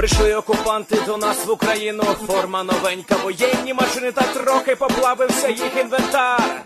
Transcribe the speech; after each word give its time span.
Прийшли 0.00 0.34
окупанти 0.34 0.96
до 1.06 1.16
нас 1.16 1.46
в 1.46 1.50
Україну, 1.50 2.02
форма 2.02 2.62
новенька, 2.62 3.16
воєнні 3.24 3.74
машини 3.74 4.12
та 4.12 4.22
трохи 4.22 4.76
поплавився 4.76 5.48
їх 5.48 5.76
інвентар. 5.80 6.62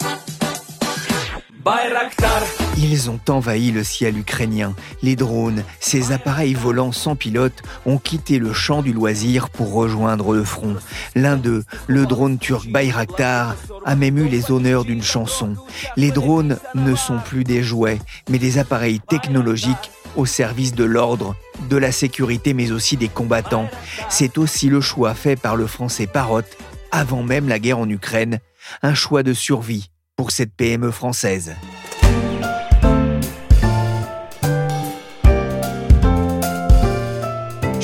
Байрактар. 1.64 2.42
Ils 2.78 3.10
ont 3.10 3.20
envahi 3.28 3.70
le 3.70 3.84
ciel 3.84 4.16
ukrainien. 4.16 4.74
Les 5.02 5.14
drones, 5.14 5.62
ces 5.78 6.12
appareils 6.12 6.54
volants 6.54 6.92
sans 6.92 7.16
pilote, 7.16 7.62
ont 7.84 7.98
quitté 7.98 8.38
le 8.38 8.54
champ 8.54 8.80
du 8.80 8.95
loisir 8.95 9.50
pour 9.50 9.74
rejoindre 9.74 10.32
le 10.32 10.45
front. 10.45 10.77
L'un 11.14 11.36
d'eux, 11.36 11.64
le 11.86 12.06
drone 12.06 12.38
turc 12.38 12.66
Bayraktar, 12.70 13.56
a 13.84 13.95
même 13.95 14.16
eu 14.16 14.28
les 14.28 14.50
honneurs 14.50 14.86
d'une 14.86 15.02
chanson. 15.02 15.54
Les 15.98 16.10
drones 16.10 16.56
ne 16.74 16.95
sont 16.95 17.18
plus 17.18 17.45
des 17.45 17.62
jouets, 17.62 18.00
mais 18.30 18.38
des 18.38 18.56
appareils 18.56 19.00
technologiques 19.00 19.90
au 20.16 20.24
service 20.24 20.74
de 20.74 20.84
l'ordre, 20.84 21.37
de 21.70 21.77
la 21.77 21.91
sécurité, 21.91 22.53
mais 22.53 22.71
aussi 22.71 22.98
des 22.98 23.09
combattants. 23.09 23.70
C'est 24.09 24.37
aussi 24.37 24.70
le 24.70 24.81
choix 24.81 25.13
fait 25.13 25.35
par 25.35 25.55
le 25.55 25.67
français 25.67 26.07
Parotte, 26.07 26.57
avant 26.91 27.23
même 27.23 27.47
la 27.47 27.59
guerre 27.59 27.79
en 27.79 27.89
Ukraine, 27.89 28.39
un 28.81 28.93
choix 28.93 29.23
de 29.23 29.34
survie 29.34 29.89
pour 30.15 30.31
cette 30.31 30.53
PME 30.53 30.91
française. 30.91 31.55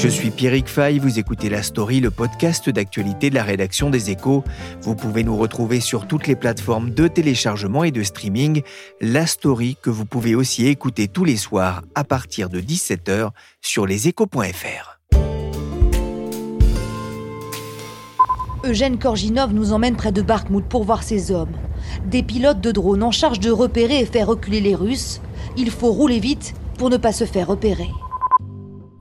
Je 0.01 0.07
suis 0.07 0.31
Pierrick 0.31 0.67
Fay, 0.67 0.97
vous 0.97 1.19
écoutez 1.19 1.47
La 1.47 1.61
Story, 1.61 1.99
le 1.99 2.09
podcast 2.09 2.67
d'actualité 2.71 3.29
de 3.29 3.35
la 3.35 3.43
rédaction 3.43 3.91
des 3.91 4.09
Échos. 4.09 4.43
Vous 4.81 4.95
pouvez 4.95 5.23
nous 5.23 5.37
retrouver 5.37 5.79
sur 5.79 6.07
toutes 6.07 6.25
les 6.25 6.35
plateformes 6.35 6.89
de 6.89 7.07
téléchargement 7.07 7.83
et 7.83 7.91
de 7.91 8.01
streaming. 8.01 8.63
La 8.99 9.27
Story 9.27 9.77
que 9.79 9.91
vous 9.91 10.05
pouvez 10.05 10.33
aussi 10.33 10.65
écouter 10.65 11.07
tous 11.07 11.23
les 11.23 11.37
soirs 11.37 11.83
à 11.93 12.03
partir 12.03 12.49
de 12.49 12.59
17h 12.59 13.29
sur 13.61 13.85
leséchos.fr. 13.85 14.99
Eugène 18.63 18.97
Korginov 18.97 19.53
nous 19.53 19.71
emmène 19.71 19.97
près 19.97 20.11
de 20.11 20.23
Bakhmut 20.23 20.65
pour 20.65 20.83
voir 20.83 21.03
ses 21.03 21.29
hommes. 21.29 21.53
Des 22.07 22.23
pilotes 22.23 22.59
de 22.59 22.71
drones 22.71 23.03
en 23.03 23.11
charge 23.11 23.39
de 23.39 23.51
repérer 23.51 23.99
et 23.99 24.05
faire 24.07 24.25
reculer 24.25 24.61
les 24.61 24.73
Russes. 24.73 25.21
Il 25.57 25.69
faut 25.69 25.91
rouler 25.91 26.19
vite 26.19 26.55
pour 26.79 26.89
ne 26.89 26.97
pas 26.97 27.13
se 27.13 27.25
faire 27.25 27.45
repérer. 27.45 27.91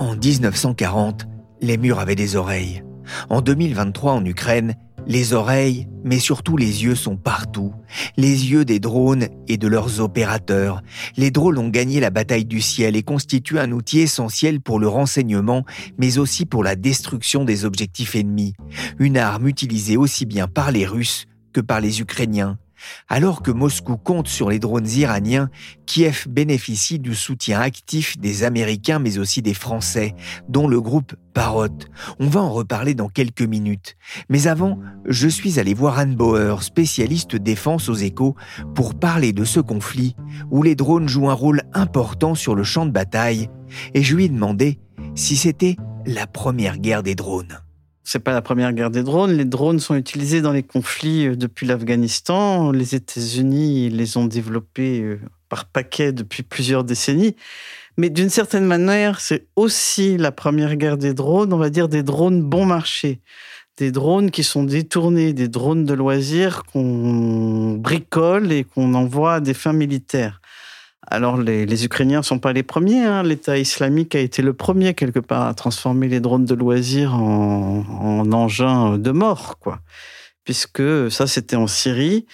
En 0.01 0.17
1940, 0.17 1.27
les 1.61 1.77
murs 1.77 1.99
avaient 1.99 2.15
des 2.15 2.35
oreilles. 2.35 2.83
En 3.29 3.43
2023 3.43 4.13
en 4.15 4.25
Ukraine, 4.25 4.75
les 5.07 5.35
oreilles, 5.35 5.89
mais 6.05 6.19
surtout 6.19 6.57
les 6.57 6.85
yeux 6.85 6.95
sont 6.95 7.19
partout. 7.19 7.75
Les 8.17 8.51
yeux 8.51 8.65
des 8.65 8.81
drones 8.81 9.29
et 9.47 9.59
de 9.59 9.69
leurs 9.69 10.01
opérateurs. 10.01 10.81
Les 11.19 11.31
drones 11.31 11.59
ont 11.59 11.69
gagné 11.69 12.01
la 12.01 12.09
bataille 12.09 12.47
du 12.47 12.63
ciel 12.63 12.97
et 12.97 13.03
constituent 13.03 13.59
un 13.59 13.73
outil 13.73 14.01
essentiel 14.01 14.63
pour 14.63 14.81
le 14.81 14.89
renseignement, 14.89 15.67
mais 15.99 16.17
aussi 16.17 16.47
pour 16.47 16.65
la 16.65 16.77
destruction 16.77 17.45
des 17.45 17.67
objectifs 17.67 18.15
ennemis. 18.15 18.55
Une 18.99 19.19
arme 19.19 19.49
utilisée 19.49 19.99
aussi 19.99 20.25
bien 20.25 20.49
par 20.49 20.71
les 20.71 20.87
Russes 20.87 21.27
que 21.53 21.61
par 21.61 21.83
les 21.83 22.01
Ukrainiens. 22.01 22.57
Alors 23.09 23.43
que 23.43 23.51
Moscou 23.51 23.97
compte 23.97 24.29
sur 24.29 24.51
les 24.51 24.59
drones 24.59 24.89
iraniens, 24.89 25.51
Kiev 25.87 26.27
bénéficie 26.29 26.99
du 26.99 27.15
soutien 27.15 27.61
actif 27.61 28.19
des 28.19 28.45
Américains 28.45 28.99
mais 28.99 29.19
aussi 29.19 29.43
des 29.43 29.55
Français, 29.55 30.15
dont 30.49 30.69
le 30.69 30.81
groupe 30.81 31.15
Parrot. 31.35 31.69
On 32.19 32.29
va 32.29 32.41
en 32.41 32.51
reparler 32.51 32.95
dans 32.95 33.09
quelques 33.09 33.43
minutes. 33.43 33.97
Mais 34.29 34.47
avant, 34.47 34.79
je 35.07 35.29
suis 35.29 35.59
allé 35.59 35.75
voir 35.75 35.99
Anne 35.99 36.17
Bauer, 36.17 36.63
spécialiste 36.63 37.37
défense 37.37 37.89
aux 37.89 37.95
échos, 37.95 38.35
pour 38.75 38.99
parler 38.99 39.33
de 39.33 39.45
ce 39.45 39.61
conflit 39.61 40.17
où 40.51 40.63
les 40.63 40.75
drones 40.75 41.09
jouent 41.09 41.31
un 41.31 41.35
rôle 41.35 41.63
important 41.73 42.35
sur 42.35 42.55
le 42.55 42.65
champ 42.65 42.87
de 42.87 42.91
bataille, 42.91 43.49
et 43.95 44.03
je 44.03 44.17
lui 44.17 44.25
ai 44.25 44.29
demandé 44.29 44.79
si 45.15 45.37
c'était 45.37 45.77
la 46.07 46.27
première 46.27 46.79
guerre 46.79 47.03
des 47.03 47.15
drones 47.15 47.61
c'est 48.11 48.19
pas 48.19 48.33
la 48.33 48.43
première 48.43 48.73
guerre 48.73 48.91
des 48.91 49.05
drones. 49.05 49.37
Les 49.37 49.45
drones 49.45 49.79
sont 49.79 49.95
utilisés 49.95 50.43
dans 50.43 50.51
les 50.51 50.65
conflits 50.65 51.29
euh, 51.29 51.37
depuis 51.37 51.65
l'Afghanistan. 51.65 52.73
Les 52.73 52.97
États-Unis 52.97 53.89
les 53.89 54.17
ont 54.17 54.25
développés 54.25 55.01
euh, 55.01 55.21
par 55.49 55.67
paquets 55.67 56.11
depuis 56.11 56.43
plusieurs 56.43 56.83
décennies. 56.83 57.37
Mais 57.97 58.11
d'une 58.11 58.29
certaine 58.29 58.65
manière, 58.65 59.21
c'est 59.21 59.47
aussi 59.55 60.17
la 60.17 60.33
première 60.33 60.75
guerre 60.75 60.97
des 60.99 61.15
drones, 61.15 61.53
on 61.53 61.57
va 61.57 61.71
dire 61.71 61.89
des 61.89 62.03
drones 62.03 62.43
bon 62.43 62.67
marché. 62.67 63.21
Des 63.77 63.93
drones 63.93 64.33
qui 64.33 64.43
sont 64.43 64.65
détournés, 64.65 65.33
des 65.33 65.47
drones 65.47 65.85
de 65.85 65.95
loisirs 65.95 66.65
qu'on 66.65 67.75
bricole 67.79 68.51
et 68.51 68.65
qu'on 68.65 68.95
envoie 68.95 69.35
à 69.35 69.41
des 69.41 69.55
fins 69.55 69.73
militaires. 69.73 70.41
Alors, 71.07 71.39
les, 71.39 71.85
Ukrainiens 71.85 72.19
ne 72.19 72.25
sont 72.25 72.39
pas 72.39 72.53
les 72.53 72.63
premiers. 72.63 73.05
Hein. 73.05 73.23
L'État 73.23 73.59
islamique 73.59 74.15
a 74.15 74.21
été 74.21 74.43
le 74.43 74.53
premier, 74.53 74.95
quelque 74.95 75.19
part, 75.19 75.47
à 75.47 75.55
transformer 75.55 76.09
les 76.09 76.21
drones 76.21 76.45
de 76.45 76.55
loisirs 76.55 77.15
en, 77.15 78.31
engins 78.33 78.99
de 78.99 79.11
mort, 79.11 79.59
quoi. 79.59 79.81
Puisque 80.45 81.11
ça, 81.11 81.27
c'était 81.27 81.57
en 81.57 81.67
Syrie. 81.67 82.27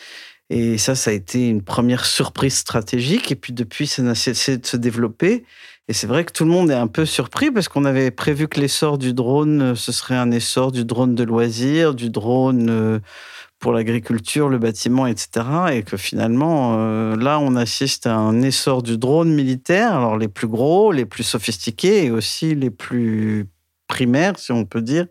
Et 0.50 0.78
ça, 0.78 0.94
ça 0.94 1.10
a 1.10 1.14
été 1.14 1.48
une 1.48 1.62
première 1.62 2.04
surprise 2.04 2.56
stratégique. 2.56 3.30
Et 3.32 3.36
puis, 3.36 3.52
depuis, 3.52 3.86
ça 3.86 4.02
n'a 4.02 4.14
cessé 4.14 4.58
de 4.58 4.66
se 4.66 4.76
développer. 4.76 5.44
Et 5.88 5.92
c'est 5.92 6.08
vrai 6.08 6.24
que 6.24 6.32
tout 6.32 6.44
le 6.44 6.50
monde 6.50 6.70
est 6.70 6.74
un 6.74 6.88
peu 6.88 7.06
surpris 7.06 7.52
parce 7.52 7.68
qu'on 7.68 7.84
avait 7.84 8.10
prévu 8.10 8.48
que 8.48 8.60
l'essor 8.60 8.98
du 8.98 9.14
drone, 9.14 9.76
ce 9.76 9.92
serait 9.92 10.16
un 10.16 10.32
essor 10.32 10.72
du 10.72 10.84
drone 10.84 11.14
de 11.14 11.22
loisirs, 11.22 11.94
du 11.94 12.10
drone 12.10 12.68
euh, 12.68 12.98
pour 13.58 13.72
l'agriculture, 13.72 14.48
le 14.48 14.58
bâtiment, 14.58 15.06
etc. 15.06 15.46
Et 15.72 15.82
que 15.82 15.96
finalement, 15.96 16.76
euh, 16.78 17.16
là, 17.16 17.38
on 17.40 17.56
assiste 17.56 18.06
à 18.06 18.14
un 18.14 18.42
essor 18.42 18.82
du 18.82 18.98
drone 18.98 19.34
militaire, 19.34 19.94
alors 19.94 20.18
les 20.18 20.28
plus 20.28 20.48
gros, 20.48 20.92
les 20.92 21.06
plus 21.06 21.24
sophistiqués 21.24 22.04
et 22.04 22.10
aussi 22.10 22.54
les 22.54 22.70
plus 22.70 23.46
primaires, 23.88 24.38
si 24.38 24.52
on 24.52 24.64
peut 24.64 24.82
dire, 24.82 25.06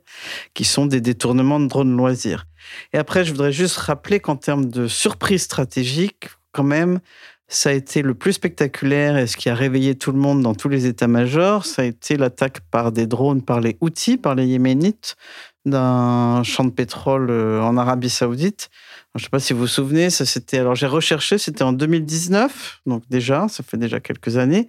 qui 0.54 0.66
sont 0.66 0.86
des 0.86 1.02
détournements 1.02 1.60
de 1.60 1.68
drones 1.68 1.96
loisirs. 1.96 2.46
Et 2.94 2.98
après, 2.98 3.26
je 3.26 3.32
voudrais 3.32 3.52
juste 3.52 3.78
rappeler 3.78 4.20
qu'en 4.20 4.36
termes 4.36 4.66
de 4.66 4.88
surprise 4.88 5.44
stratégique, 5.44 6.28
quand 6.52 6.64
même, 6.64 7.00
ça 7.48 7.70
a 7.70 7.74
été 7.74 8.02
le 8.02 8.16
plus 8.16 8.34
spectaculaire 8.34 9.18
et 9.18 9.28
ce 9.28 9.38
qui 9.38 9.50
a 9.50 9.56
réveillé 9.56 9.96
tout 9.96 10.12
le 10.12 10.18
monde 10.18 10.42
dans 10.42 10.56
tous 10.56 10.70
les 10.70 10.88
états-majors, 10.88 11.66
ça 11.66 11.84
a 11.84 11.86
été 11.86 12.18
l'attaque 12.18 12.62
par 12.72 12.92
des 12.92 13.06
drones 13.06 13.44
par 13.44 13.62
les 13.62 13.78
Houthis, 13.82 14.18
par 14.18 14.36
les 14.36 14.48
Yéménites, 14.48 15.16
d'un 15.66 16.44
champ 16.44 16.64
de 16.64 16.70
pétrole 16.70 17.30
euh, 17.30 17.62
en 17.62 17.78
Arabie 17.78 18.10
Saoudite. 18.10 18.70
Je 19.16 19.22
ne 19.22 19.24
sais 19.24 19.30
pas 19.30 19.40
si 19.40 19.54
vous 19.54 19.60
vous 19.62 19.68
souvenez, 19.68 20.10
ça 20.10 20.26
c'était. 20.26 20.60
Alors 20.60 20.76
j'ai 20.76 20.88
recherché, 20.88 21.38
c'était 21.38 21.64
en 21.64 21.74
2019, 21.74 22.82
donc 22.86 23.04
déjà, 23.10 23.48
ça 23.48 23.64
fait 23.64 23.78
déjà 23.78 24.00
quelques 24.00 24.38
années. 24.38 24.68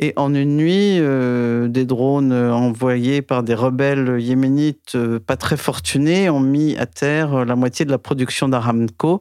Et 0.00 0.14
en 0.16 0.34
une 0.34 0.56
nuit, 0.56 0.98
euh, 0.98 1.68
des 1.68 1.84
drones 1.84 2.32
euh, 2.32 2.52
envoyés 2.52 3.22
par 3.22 3.42
des 3.42 3.54
rebelles 3.54 4.20
yéménites 4.20 4.96
pas 5.26 5.36
très 5.36 5.56
fortunés 5.56 6.28
ont 6.28 6.40
mis 6.40 6.76
à 6.76 6.86
terre 6.86 7.44
la 7.44 7.54
moitié 7.54 7.84
de 7.84 7.90
la 7.90 7.98
production 7.98 8.48
d'Aramco. 8.48 9.20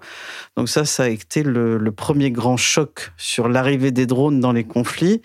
Donc 0.58 0.70
ça, 0.70 0.86
ça 0.86 1.04
a 1.04 1.10
été 1.10 1.44
le 1.44 1.92
premier 1.92 2.32
grand 2.32 2.58
choc 2.58 3.12
sur 3.18 3.48
l'arrivée 3.50 3.92
des 3.92 4.06
drones 4.06 4.40
dans 4.40 4.54
les 4.54 4.64
conflits. 4.64 5.22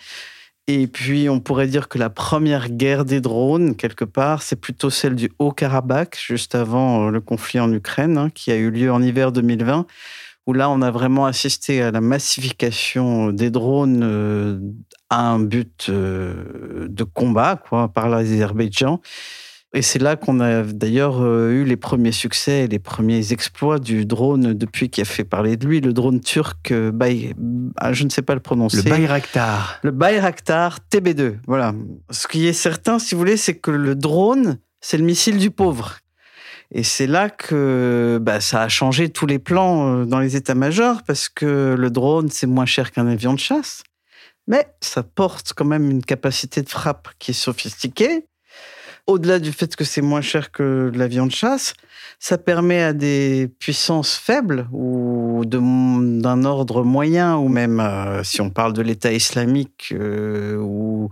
Et 0.69 0.87
puis, 0.87 1.29
on 1.29 1.39
pourrait 1.39 1.67
dire 1.67 1.87
que 1.87 1.97
la 1.97 2.09
première 2.09 2.69
guerre 2.69 3.05
des 3.05 3.21
drones, 3.21 3.77
quelque 3.77 4.03
part, 4.03 4.41
c'est 4.41 4.57
plutôt 4.57 4.89
celle 4.89 5.15
du 5.15 5.31
Haut-Karabakh, 5.39 6.17
juste 6.19 6.55
avant 6.55 7.07
euh, 7.07 7.09
le 7.09 7.21
conflit 7.21 7.61
en 7.61 7.71
Ukraine, 7.71 8.17
hein, 8.17 8.29
qui 8.29 8.51
a 8.51 8.57
eu 8.57 8.69
lieu 8.69 8.91
en 8.91 9.01
hiver 9.01 9.31
2020, 9.31 9.87
où 10.45 10.51
là, 10.51 10.69
on 10.69 10.81
a 10.81 10.91
vraiment 10.91 11.25
assisté 11.25 11.81
à 11.81 11.91
la 11.91 12.01
massification 12.01 13.31
des 13.31 13.49
drones 13.49 14.01
euh, 14.03 14.59
à 15.09 15.29
un 15.29 15.39
but 15.39 15.87
euh, 15.87 16.87
de 16.89 17.03
combat, 17.05 17.55
quoi, 17.55 17.87
par 17.87 18.09
l'Azerbaïdjan. 18.09 18.99
Et 19.73 19.81
c'est 19.81 19.99
là 19.99 20.15
qu'on 20.15 20.39
a 20.39 20.63
d'ailleurs 20.63 21.21
euh, 21.21 21.51
eu 21.51 21.65
les 21.65 21.75
premiers 21.75 22.13
succès 22.13 22.63
et 22.63 22.67
les 22.67 22.79
premiers 22.79 23.33
exploits 23.33 23.79
du 23.79 24.05
drone 24.05 24.53
depuis 24.53 24.89
qu'il 24.89 25.01
a 25.01 25.05
fait 25.05 25.25
parler 25.25 25.57
de 25.57 25.67
lui, 25.67 25.81
le 25.81 25.91
drone 25.91 26.21
turc, 26.21 26.71
euh, 26.71 26.91
ah, 27.75 27.91
je 27.91 28.05
ne 28.05 28.09
sais 28.09 28.21
pas 28.21 28.33
le 28.33 28.39
prononcer. 28.39 28.77
Le 28.77 28.83
Bayraktar. 28.83 29.79
Le 29.83 29.91
Bayraktar 29.91 30.79
TB2. 30.89 31.39
Voilà. 31.47 31.75
Ce 32.09 32.27
qui 32.27 32.47
est 32.47 32.53
certain, 32.53 32.97
si 32.97 33.13
vous 33.13 33.19
voulez, 33.19 33.35
c'est 33.35 33.55
que 33.55 33.71
le 33.71 33.95
drone, 33.95 34.57
c'est 34.79 34.97
le 34.97 35.03
missile 35.03 35.37
du 35.37 35.51
pauvre. 35.51 35.97
Et 36.71 36.83
c'est 36.83 37.07
là 37.07 37.29
que 37.29 38.19
bah, 38.21 38.39
ça 38.39 38.61
a 38.61 38.69
changé 38.69 39.09
tous 39.09 39.25
les 39.25 39.39
plans 39.39 40.01
euh, 40.01 40.05
dans 40.05 40.19
les 40.19 40.37
états-majors 40.37 41.03
parce 41.03 41.27
que 41.27 41.75
le 41.77 41.89
drone, 41.89 42.29
c'est 42.29 42.47
moins 42.47 42.65
cher 42.65 42.91
qu'un 42.91 43.07
avion 43.07 43.33
de 43.33 43.39
chasse. 43.39 43.83
Mais 44.47 44.65
ça 44.79 45.03
porte 45.03 45.51
quand 45.53 45.65
même 45.65 45.91
une 45.91 46.03
capacité 46.03 46.61
de 46.61 46.69
frappe 46.69 47.09
qui 47.19 47.31
est 47.31 47.33
sophistiquée 47.33 48.25
au-delà 49.07 49.39
du 49.39 49.53
fait 49.53 49.75
que 49.75 49.85
c'est 49.85 50.01
moins 50.01 50.21
cher 50.21 50.51
que 50.51 50.91
de 50.93 51.31
chasse, 51.31 51.73
ça 52.19 52.37
permet 52.37 52.81
à 52.81 52.93
des 52.93 53.49
puissances 53.59 54.15
faibles 54.15 54.67
ou 54.73 55.43
d'un 55.45 56.43
ordre 56.45 56.83
moyen, 56.83 57.37
ou 57.37 57.47
même 57.47 57.79
euh, 57.79 58.23
si 58.23 58.41
on 58.41 58.49
parle 58.49 58.73
de 58.73 58.81
l'État 58.81 59.13
islamique 59.13 59.93
euh, 59.93 60.57
ou, 60.57 61.09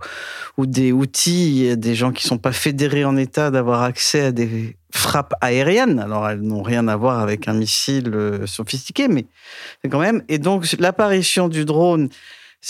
ou, 0.58 0.66
des 0.66 0.92
outils, 0.92 1.76
des 1.76 1.94
gens 1.94 2.12
qui 2.12 2.26
ne 2.26 2.28
sont 2.28 2.38
pas 2.38 2.52
fédérés 2.52 3.04
en 3.04 3.16
État, 3.16 3.50
d'avoir 3.50 3.82
accès 3.82 4.20
à 4.26 4.32
des 4.32 4.76
frappes 4.90 5.34
aériennes. 5.40 5.98
Alors 5.98 6.28
elles 6.28 6.40
n'ont 6.40 6.62
rien 6.62 6.88
à 6.88 6.96
voir 6.96 7.20
avec 7.20 7.48
un 7.48 7.54
missile 7.54 8.12
euh, 8.14 8.46
sophistiqué, 8.46 9.08
mais 9.08 9.26
quand 9.88 10.00
même. 10.00 10.22
Et 10.28 10.38
donc 10.38 10.66
l'apparition 10.78 11.48
du 11.48 11.64
drone 11.64 12.10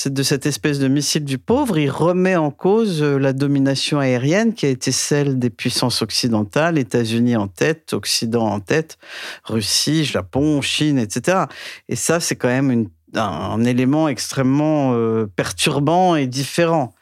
de 0.05 0.23
cette 0.23 0.45
espèce 0.45 0.79
de 0.79 0.89
missile 0.89 1.25
du 1.25 1.39
pauvre, 1.39 1.79
il 1.79 1.91
remet 1.91 2.37
en 2.37 2.51
cause 2.51 3.03
euh, 3.03 3.19
la 3.19 3.33
domination 3.33 3.99
aérienne 3.99 4.53
qui 4.53 4.67
a 4.67 4.69
été 4.69 4.93
celle 4.93 5.39
des 5.39 5.49
puissances 5.49 6.03
occidentales, 6.03 6.77
États-Unis 6.77 7.37
en 7.37 7.49
tête, 7.49 7.95
Occident 7.95 8.47
en 8.47 8.61
tête, 8.61 8.99
Russie, 9.45 10.05
Japon, 10.05 10.61
Chine, 10.61 10.99
etc. 10.99 11.45
Et 11.89 11.97
ça, 11.97 12.21
c'est 12.21 12.37
quand 12.37 12.49
même 12.49 12.89
un, 13.15 13.65
élément 13.65 14.09
extrêmement 14.09 14.93
euh, 14.95 15.27
perturbant 15.35 16.15
et 16.15 16.27
différent. 16.27 16.93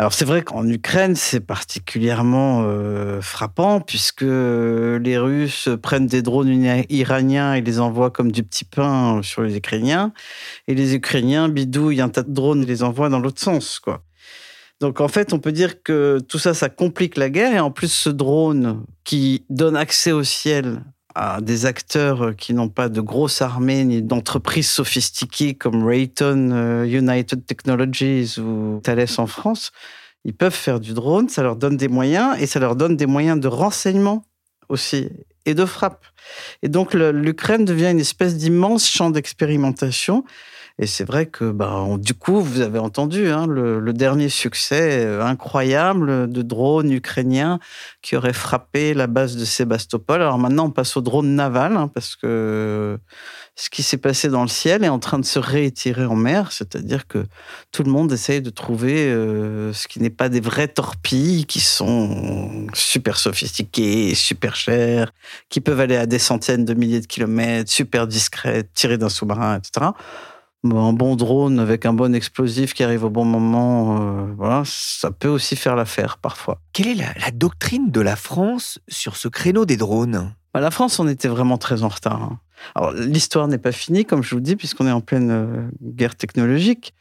Alors 0.00 0.14
c'est 0.14 0.24
vrai 0.24 0.40
qu'en 0.40 0.66
Ukraine, 0.66 1.14
c'est 1.14 1.40
particulièrement 1.40 2.62
euh, 2.64 3.20
frappant 3.20 3.82
puisque 3.82 4.22
les 4.22 5.18
Russes 5.18 5.68
prennent 5.82 6.06
des 6.06 6.22
drones 6.22 6.48
iraniens 6.88 7.52
et 7.52 7.60
les 7.60 7.80
envoient 7.80 8.10
comme 8.10 8.32
du 8.32 8.42
petit 8.42 8.64
pain 8.64 9.20
sur 9.22 9.42
les 9.42 9.58
Ukrainiens, 9.58 10.14
et 10.68 10.74
les 10.74 10.94
Ukrainiens 10.94 11.50
bidouillent 11.50 12.00
un 12.00 12.08
tas 12.08 12.22
de 12.22 12.32
drones 12.32 12.62
et 12.62 12.66
les 12.66 12.82
envoient 12.82 13.10
dans 13.10 13.18
l'autre 13.18 13.42
sens, 13.42 13.78
quoi. 13.78 14.02
Donc 14.80 15.02
en 15.02 15.08
fait, 15.08 15.34
on 15.34 15.38
peut 15.38 15.52
dire 15.52 15.82
que 15.82 16.18
tout 16.26 16.38
ça, 16.38 16.54
ça 16.54 16.70
complique 16.70 17.18
la 17.18 17.28
guerre, 17.28 17.52
et 17.52 17.60
en 17.60 17.70
plus 17.70 17.92
ce 17.92 18.08
drone 18.08 18.86
qui 19.04 19.44
donne 19.50 19.76
accès 19.76 20.12
au 20.12 20.24
ciel 20.24 20.82
à 21.14 21.40
des 21.40 21.66
acteurs 21.66 22.34
qui 22.36 22.54
n'ont 22.54 22.68
pas 22.68 22.88
de 22.88 23.00
grosses 23.00 23.42
armées 23.42 23.84
ni 23.84 24.02
d'entreprises 24.02 24.68
sophistiquées 24.68 25.54
comme 25.54 25.84
Raytheon, 25.84 26.50
euh, 26.52 26.84
United 26.84 27.46
Technologies 27.46 28.36
ou 28.38 28.80
Thales 28.82 29.06
en 29.18 29.26
France, 29.26 29.72
ils 30.24 30.34
peuvent 30.34 30.54
faire 30.54 30.80
du 30.80 30.92
drone, 30.92 31.28
ça 31.28 31.42
leur 31.42 31.56
donne 31.56 31.76
des 31.76 31.88
moyens 31.88 32.36
et 32.40 32.46
ça 32.46 32.60
leur 32.60 32.76
donne 32.76 32.96
des 32.96 33.06
moyens 33.06 33.40
de 33.40 33.48
renseignement 33.48 34.24
aussi 34.68 35.08
et 35.46 35.54
de 35.54 35.64
frappe. 35.64 36.04
Et 36.62 36.68
donc 36.68 36.94
l'Ukraine 36.94 37.64
devient 37.64 37.90
une 37.90 38.00
espèce 38.00 38.36
d'immense 38.36 38.88
champ 38.88 39.10
d'expérimentation 39.10 40.24
et 40.82 40.86
c'est 40.86 41.04
vrai 41.04 41.26
que, 41.26 41.50
bah, 41.50 41.84
du 41.98 42.14
coup, 42.14 42.40
vous 42.40 42.62
avez 42.62 42.78
entendu 42.78 43.28
hein, 43.28 43.46
le, 43.46 43.92
dernier 43.92 44.30
succès 44.30 45.04
euh, 45.04 45.22
incroyable 45.22 46.32
de 46.32 46.40
drones 46.40 46.90
ukrainiens 46.90 47.58
qui 48.00 48.16
auraient 48.16 48.32
frappé 48.32 48.94
la 48.94 49.06
base 49.06 49.36
de 49.36 49.44
Sébastopol. 49.44 50.22
Alors 50.22 50.38
maintenant, 50.38 50.68
on 50.68 50.70
passe 50.70 50.96
au 50.96 51.02
drone 51.02 51.34
naval 51.34 51.76
hein, 51.76 51.88
parce 51.88 52.16
que 52.16 52.98
ce 53.56 53.68
qui 53.68 53.82
s'est 53.82 53.98
passé 53.98 54.30
dans 54.30 54.40
le 54.40 54.48
ciel 54.48 54.82
est 54.82 54.88
en 54.88 54.98
train 54.98 55.18
de 55.18 55.26
se 55.26 55.38
réétirer 55.38 56.06
en 56.06 56.16
mer, 56.16 56.50
c'est-à-dire 56.50 57.06
que 57.06 57.26
tout 57.72 57.82
le 57.82 57.90
monde 57.90 58.10
essaye 58.10 58.40
de 58.40 58.48
trouver 58.48 59.04
euh, 59.10 59.74
ce 59.74 59.86
qui 59.86 60.00
n'est 60.00 60.08
pas 60.08 60.30
des 60.30 60.40
vraies 60.40 60.68
torpilles 60.68 61.44
qui 61.44 61.60
sont 61.60 62.66
super 62.72 63.18
sophistiquées, 63.18 64.14
super 64.14 64.56
chères, 64.56 65.12
qui 65.50 65.60
peuvent 65.60 65.80
aller 65.80 65.96
à 65.96 66.06
des 66.06 66.18
centaines 66.18 66.64
de 66.64 66.72
milliers 66.72 67.00
de 67.00 67.06
kilomètres, 67.06 67.70
super 67.70 68.06
discrètes, 68.06 68.70
tirées 68.72 68.96
d'un 68.96 69.10
sous-marin, 69.10 69.58
etc 69.58 69.90
un 70.64 70.92
bon 70.92 71.16
drone 71.16 71.58
avec 71.58 71.86
un 71.86 71.92
bon 71.92 72.14
explosif 72.14 72.74
qui 72.74 72.82
arrive 72.82 73.04
au 73.04 73.10
bon 73.10 73.24
moment, 73.24 74.00
euh, 74.00 74.26
voilà, 74.36 74.62
ça 74.66 75.10
peut 75.10 75.28
aussi 75.28 75.56
faire 75.56 75.76
l'affaire 75.76 76.18
parfois. 76.18 76.58
Quelle 76.72 76.88
est 76.88 76.94
la, 76.94 77.30
doctrine 77.32 77.90
de 77.90 78.00
la 78.00 78.16
France 78.16 78.78
sur 78.88 79.16
ce 79.16 79.28
créneau 79.28 79.64
des 79.64 79.76
drones? 79.76 80.34
Bah, 80.52 80.60
La 80.60 80.70
France, 80.70 80.98
on 80.98 81.08
était 81.08 81.28
vraiment 81.28 81.58
très 81.58 81.82
en 81.82 81.88
retard. 81.88 82.22
Hein. 82.22 82.40
Alors, 82.74 82.92
l'histoire 82.92 83.48
n'est 83.48 83.58
pas 83.58 83.72
finie, 83.72 84.04
comme 84.04 84.22
je 84.22 84.34
vous 84.34 84.40
dis, 84.40 84.56
puisqu'on 84.56 84.86
est 84.86 84.92
en 84.92 85.00
pleine 85.00 85.30
euh, 85.30 85.68
guerre 85.82 86.14
technologique. 86.14 86.94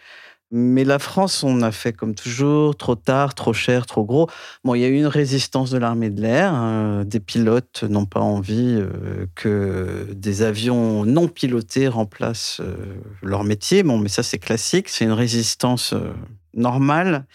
Mais 0.51 0.83
la 0.83 0.97
France, 0.97 1.43
on 1.43 1.61
a 1.61 1.71
fait 1.71 1.93
comme 1.93 2.15
toujours, 2.15 2.75
trop 2.75 2.95
tard, 2.95 3.35
trop 3.35 3.53
cher, 3.53 3.85
trop 3.85 4.03
gros. 4.03 4.27
Bon, 4.63 4.73
il 4.73 4.81
y 4.81 4.83
a 4.85 4.87
eu 4.87 4.97
une 4.97 5.05
résistance 5.05 5.69
de 5.69 5.77
l'armée 5.77 6.09
de 6.09 6.21
l'air. 6.21 6.53
Hein. 6.53 7.03
Des 7.05 7.19
pilotes 7.19 7.83
n'ont 7.83 8.07
pas 8.07 8.21
envie 8.21 8.75
euh, 8.79 9.27
que 9.35 10.07
des 10.11 10.41
avions 10.41 11.05
non 11.05 11.27
pilotés 11.27 11.87
remplacent 11.87 12.61
euh, 12.61 12.75
leur 13.21 13.43
métier. 13.43 13.83
Bon, 13.83 13.99
mais 13.99 14.09
ça, 14.09 14.23
c'est 14.23 14.39
classique. 14.39 14.89
C'est 14.89 15.05
une 15.05 15.11
résistance 15.11 15.93
euh, 15.93 16.13
normale. 16.55 17.27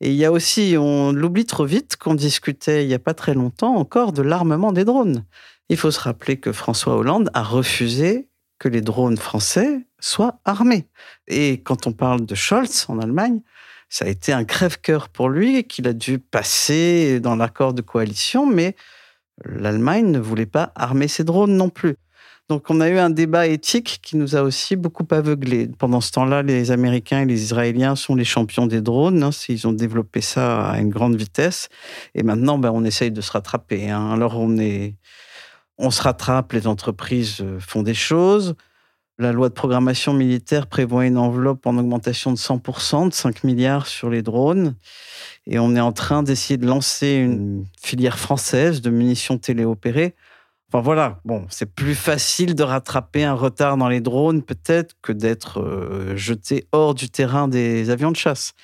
Et 0.00 0.10
il 0.10 0.16
y 0.16 0.24
a 0.24 0.32
aussi, 0.32 0.76
on 0.78 1.12
l'oublie 1.12 1.44
trop 1.44 1.66
vite, 1.66 1.96
qu'on 1.96 2.14
discutait 2.14 2.84
il 2.84 2.88
n'y 2.88 2.94
a 2.94 2.98
pas 2.98 3.14
très 3.14 3.34
longtemps 3.34 3.76
encore 3.76 4.12
de 4.12 4.22
l'armement 4.22 4.72
des 4.72 4.84
drones. 4.84 5.24
Il 5.68 5.76
faut 5.76 5.90
se 5.90 6.00
rappeler 6.00 6.38
que 6.38 6.52
François 6.52 6.96
Hollande 6.96 7.30
a 7.34 7.42
refusé 7.42 8.28
que 8.58 8.68
les 8.68 8.80
drones 8.80 9.16
français 9.16 9.86
soient 10.00 10.40
armés. 10.44 10.86
Et 11.26 11.60
quand 11.62 11.86
on 11.86 11.92
parle 11.92 12.26
de 12.26 12.34
Scholz 12.34 12.86
en 12.88 12.98
Allemagne, 12.98 13.40
ça 13.88 14.06
a 14.06 14.08
été 14.08 14.32
un 14.32 14.44
crève-cœur 14.44 15.08
pour 15.08 15.28
lui 15.28 15.64
qu'il 15.64 15.86
a 15.86 15.92
dû 15.92 16.18
passer 16.18 17.20
dans 17.20 17.36
l'accord 17.36 17.74
de 17.74 17.82
coalition, 17.82 18.46
mais 18.46 18.76
l'Allemagne 19.44 20.10
ne 20.10 20.18
voulait 20.18 20.46
pas 20.46 20.72
armer 20.74 21.08
ses 21.08 21.24
drones 21.24 21.56
non 21.56 21.68
plus. 21.68 21.96
Donc 22.50 22.68
on 22.68 22.80
a 22.82 22.90
eu 22.90 22.98
un 22.98 23.08
débat 23.08 23.46
éthique 23.46 24.00
qui 24.02 24.18
nous 24.18 24.36
a 24.36 24.42
aussi 24.42 24.76
beaucoup 24.76 25.06
aveuglés. 25.10 25.70
Pendant 25.78 26.02
ce 26.02 26.12
temps-là, 26.12 26.42
les 26.42 26.70
Américains 26.70 27.22
et 27.22 27.24
les 27.24 27.42
Israéliens 27.42 27.96
sont 27.96 28.14
les 28.14 28.24
champions 28.24 28.66
des 28.66 28.82
drones. 28.82 29.22
Hein, 29.22 29.30
ils 29.48 29.66
ont 29.66 29.72
développé 29.72 30.20
ça 30.20 30.68
à 30.68 30.78
une 30.78 30.90
grande 30.90 31.16
vitesse. 31.16 31.70
Et 32.14 32.22
maintenant, 32.22 32.58
ben, 32.58 32.70
on 32.74 32.84
essaye 32.84 33.10
de 33.10 33.22
se 33.22 33.32
rattraper. 33.32 33.88
Hein. 33.88 34.10
Alors 34.12 34.38
on 34.38 34.58
est 34.58 34.94
on 35.78 35.90
se 35.90 36.02
rattrape, 36.02 36.52
les 36.52 36.66
entreprises 36.66 37.38
euh, 37.40 37.58
font 37.58 37.82
des 37.82 37.94
choses. 37.94 38.54
La 39.18 39.32
loi 39.32 39.48
de 39.48 39.54
programmation 39.54 40.12
militaire 40.12 40.66
prévoit 40.66 41.06
une 41.06 41.18
enveloppe 41.18 41.66
en 41.66 41.78
augmentation 41.78 42.32
de 42.32 42.36
100%, 42.36 43.10
de 43.10 43.14
5 43.14 43.44
milliards 43.44 43.86
sur 43.86 44.10
les 44.10 44.22
drones. 44.22 44.74
Et 45.46 45.58
on 45.60 45.76
est 45.76 45.80
en 45.80 45.92
train 45.92 46.24
d'essayer 46.24 46.56
de 46.56 46.66
lancer 46.66 47.14
une 47.14 47.64
filière 47.80 48.18
française 48.18 48.80
de 48.80 48.90
munitions 48.90 49.38
téléopérées. 49.38 50.16
Enfin 50.72 50.82
voilà, 50.82 51.20
bon, 51.24 51.46
c'est 51.48 51.72
plus 51.72 51.94
facile 51.94 52.56
de 52.56 52.64
rattraper 52.64 53.22
un 53.22 53.34
retard 53.34 53.76
dans 53.76 53.88
les 53.88 54.00
drones 54.00 54.42
peut-être 54.42 54.96
que 55.02 55.12
d'être 55.12 55.60
euh, 55.60 56.16
jeté 56.16 56.66
hors 56.72 56.94
du 56.94 57.08
terrain 57.08 57.46
des 57.46 57.90
avions 57.90 58.10
de 58.10 58.16
chasse 58.16 58.54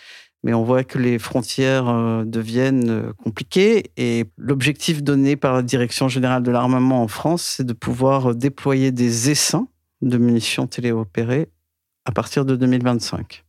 mais 0.42 0.54
on 0.54 0.64
voit 0.64 0.84
que 0.84 0.98
les 0.98 1.18
frontières 1.18 1.88
euh, 1.88 2.24
deviennent 2.24 2.90
euh, 2.90 3.12
compliquées 3.12 3.90
et 3.96 4.24
l'objectif 4.36 5.02
donné 5.02 5.36
par 5.36 5.52
la 5.52 5.62
Direction 5.62 6.08
générale 6.08 6.42
de 6.42 6.50
l'armement 6.50 7.02
en 7.02 7.08
France, 7.08 7.42
c'est 7.56 7.64
de 7.64 7.72
pouvoir 7.72 8.30
euh, 8.30 8.34
déployer 8.34 8.90
des 8.90 9.30
essaims 9.30 9.68
de 10.02 10.16
munitions 10.16 10.66
téléopérées 10.66 11.48
à 12.06 12.12
partir 12.12 12.44
de 12.44 12.56
2025. 12.56 13.44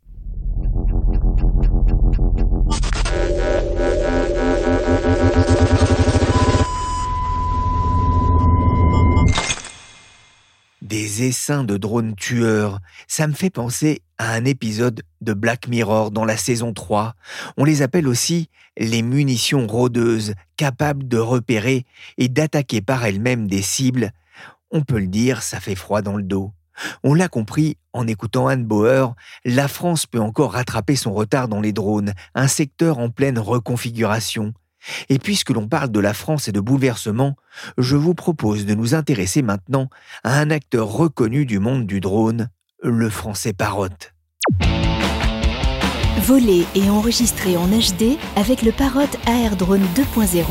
Des 10.92 11.24
essaims 11.24 11.64
de 11.64 11.78
drones 11.78 12.16
tueurs, 12.16 12.82
ça 13.08 13.26
me 13.26 13.32
fait 13.32 13.50
penser 13.50 14.02
à 14.18 14.34
un 14.34 14.44
épisode 14.44 15.04
de 15.22 15.32
Black 15.32 15.70
Mirror 15.70 16.12
dans 16.12 16.26
la 16.26 16.36
saison 16.36 16.74
3. 16.74 17.16
On 17.56 17.64
les 17.64 17.82
appelle 17.82 18.10
aussi 18.10 18.50
les 18.78 19.02
munitions 19.02 19.68
rôdeuses, 19.68 20.34
capables 20.58 21.08
de 21.08 21.18
repérer 21.18 21.86
et 22.18 22.28
d'attaquer 22.28 22.82
par 22.82 23.06
elles-mêmes 23.06 23.48
des 23.48 23.62
cibles. 23.62 24.12
On 24.70 24.82
peut 24.82 25.00
le 25.00 25.08
dire, 25.08 25.44
ça 25.44 25.62
fait 25.62 25.76
froid 25.76 26.02
dans 26.02 26.18
le 26.18 26.24
dos. 26.24 26.52
On 27.06 27.14
l'a 27.14 27.30
compris 27.30 27.78
en 27.94 28.06
écoutant 28.06 28.50
Anne 28.50 28.66
Bauer, 28.66 29.16
la 29.46 29.70
France 29.70 30.06
peut 30.06 30.20
encore 30.20 30.52
rattraper 30.52 30.98
son 30.98 31.14
retard 31.14 31.48
dans 31.48 31.62
les 31.62 31.72
drones, 31.72 32.14
un 32.36 32.48
secteur 32.48 33.00
en 33.00 33.10
pleine 33.10 33.40
reconfiguration. 33.40 34.54
Et 35.10 35.20
puisque 35.20 35.52
l'on 35.52 35.68
parle 35.68 35.92
de 35.92 36.00
la 36.00 36.14
France 36.14 36.48
et 36.48 36.52
de 36.52 36.60
bouleversement, 36.60 37.36
je 37.78 37.96
vous 37.96 38.14
propose 38.14 38.66
de 38.66 38.74
nous 38.74 38.96
intéresser 38.96 39.42
maintenant 39.42 39.90
à 40.24 40.40
un 40.40 40.50
acteur 40.50 40.88
reconnu 40.88 41.46
du 41.46 41.60
monde 41.60 41.86
du 41.86 42.00
drone, 42.00 42.50
le 42.84 43.10
français 43.10 43.54
Parotte. 43.54 44.14
Voler 46.24 46.66
et 46.76 46.90
enregistrer 46.90 47.58
en 47.58 47.68
HD 47.68 48.18
avec 48.36 48.62
le 48.62 48.72
Parotte 48.72 49.18
AR 49.26 49.56
Drone 49.56 49.86
2.0. 49.96 50.46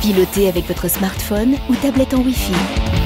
Piloté 0.00 0.48
avec 0.48 0.66
votre 0.66 0.88
smartphone 0.88 1.56
ou 1.68 1.74
tablette 1.76 2.14
en 2.14 2.22
Wi-Fi. 2.22 3.03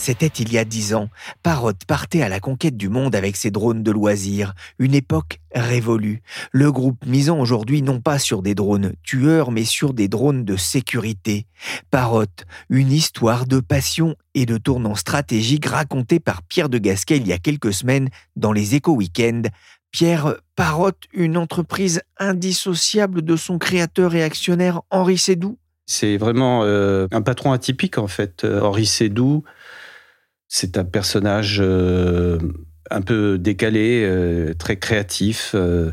C'était 0.00 0.28
il 0.28 0.52
y 0.52 0.58
a 0.58 0.64
dix 0.64 0.94
ans. 0.94 1.10
Parrot 1.42 1.72
partait 1.88 2.22
à 2.22 2.28
la 2.28 2.38
conquête 2.38 2.76
du 2.76 2.88
monde 2.88 3.16
avec 3.16 3.36
ses 3.36 3.50
drones 3.50 3.82
de 3.82 3.90
loisirs. 3.90 4.54
Une 4.78 4.94
époque 4.94 5.40
révolue. 5.52 6.22
Le 6.52 6.70
groupe 6.70 7.04
misant 7.04 7.40
aujourd'hui 7.40 7.82
non 7.82 8.00
pas 8.00 8.20
sur 8.20 8.40
des 8.40 8.54
drones 8.54 8.92
tueurs, 9.02 9.50
mais 9.50 9.64
sur 9.64 9.92
des 9.92 10.06
drones 10.06 10.44
de 10.44 10.56
sécurité. 10.56 11.46
Parrot, 11.90 12.24
une 12.70 12.92
histoire 12.92 13.46
de 13.46 13.58
passion 13.58 14.14
et 14.34 14.46
de 14.46 14.56
tournant 14.56 14.94
stratégique 14.94 15.66
racontée 15.66 16.20
par 16.20 16.42
Pierre 16.42 16.68
de 16.68 16.78
Gasquet 16.78 17.16
il 17.16 17.26
y 17.26 17.32
a 17.32 17.38
quelques 17.38 17.74
semaines 17.74 18.08
dans 18.36 18.52
les 18.52 18.76
Éco 18.76 18.92
Weekends. 18.94 19.50
Pierre 19.90 20.36
Parrot, 20.54 20.92
une 21.12 21.36
entreprise 21.36 22.02
indissociable 22.18 23.22
de 23.22 23.34
son 23.34 23.58
créateur 23.58 24.14
et 24.14 24.22
actionnaire 24.22 24.80
Henri 24.90 25.18
Sédou 25.18 25.58
C'est 25.86 26.18
vraiment 26.18 26.62
euh, 26.62 27.08
un 27.10 27.20
patron 27.20 27.50
atypique 27.50 27.98
en 27.98 28.06
fait. 28.06 28.44
Euh, 28.44 28.60
Henri 28.60 28.86
Sédou, 28.86 29.42
c'est 30.48 30.78
un 30.78 30.84
personnage 30.84 31.58
euh, 31.60 32.38
un 32.90 33.02
peu 33.02 33.38
décalé, 33.38 34.02
euh, 34.04 34.54
très 34.54 34.78
créatif. 34.78 35.52
Euh, 35.54 35.92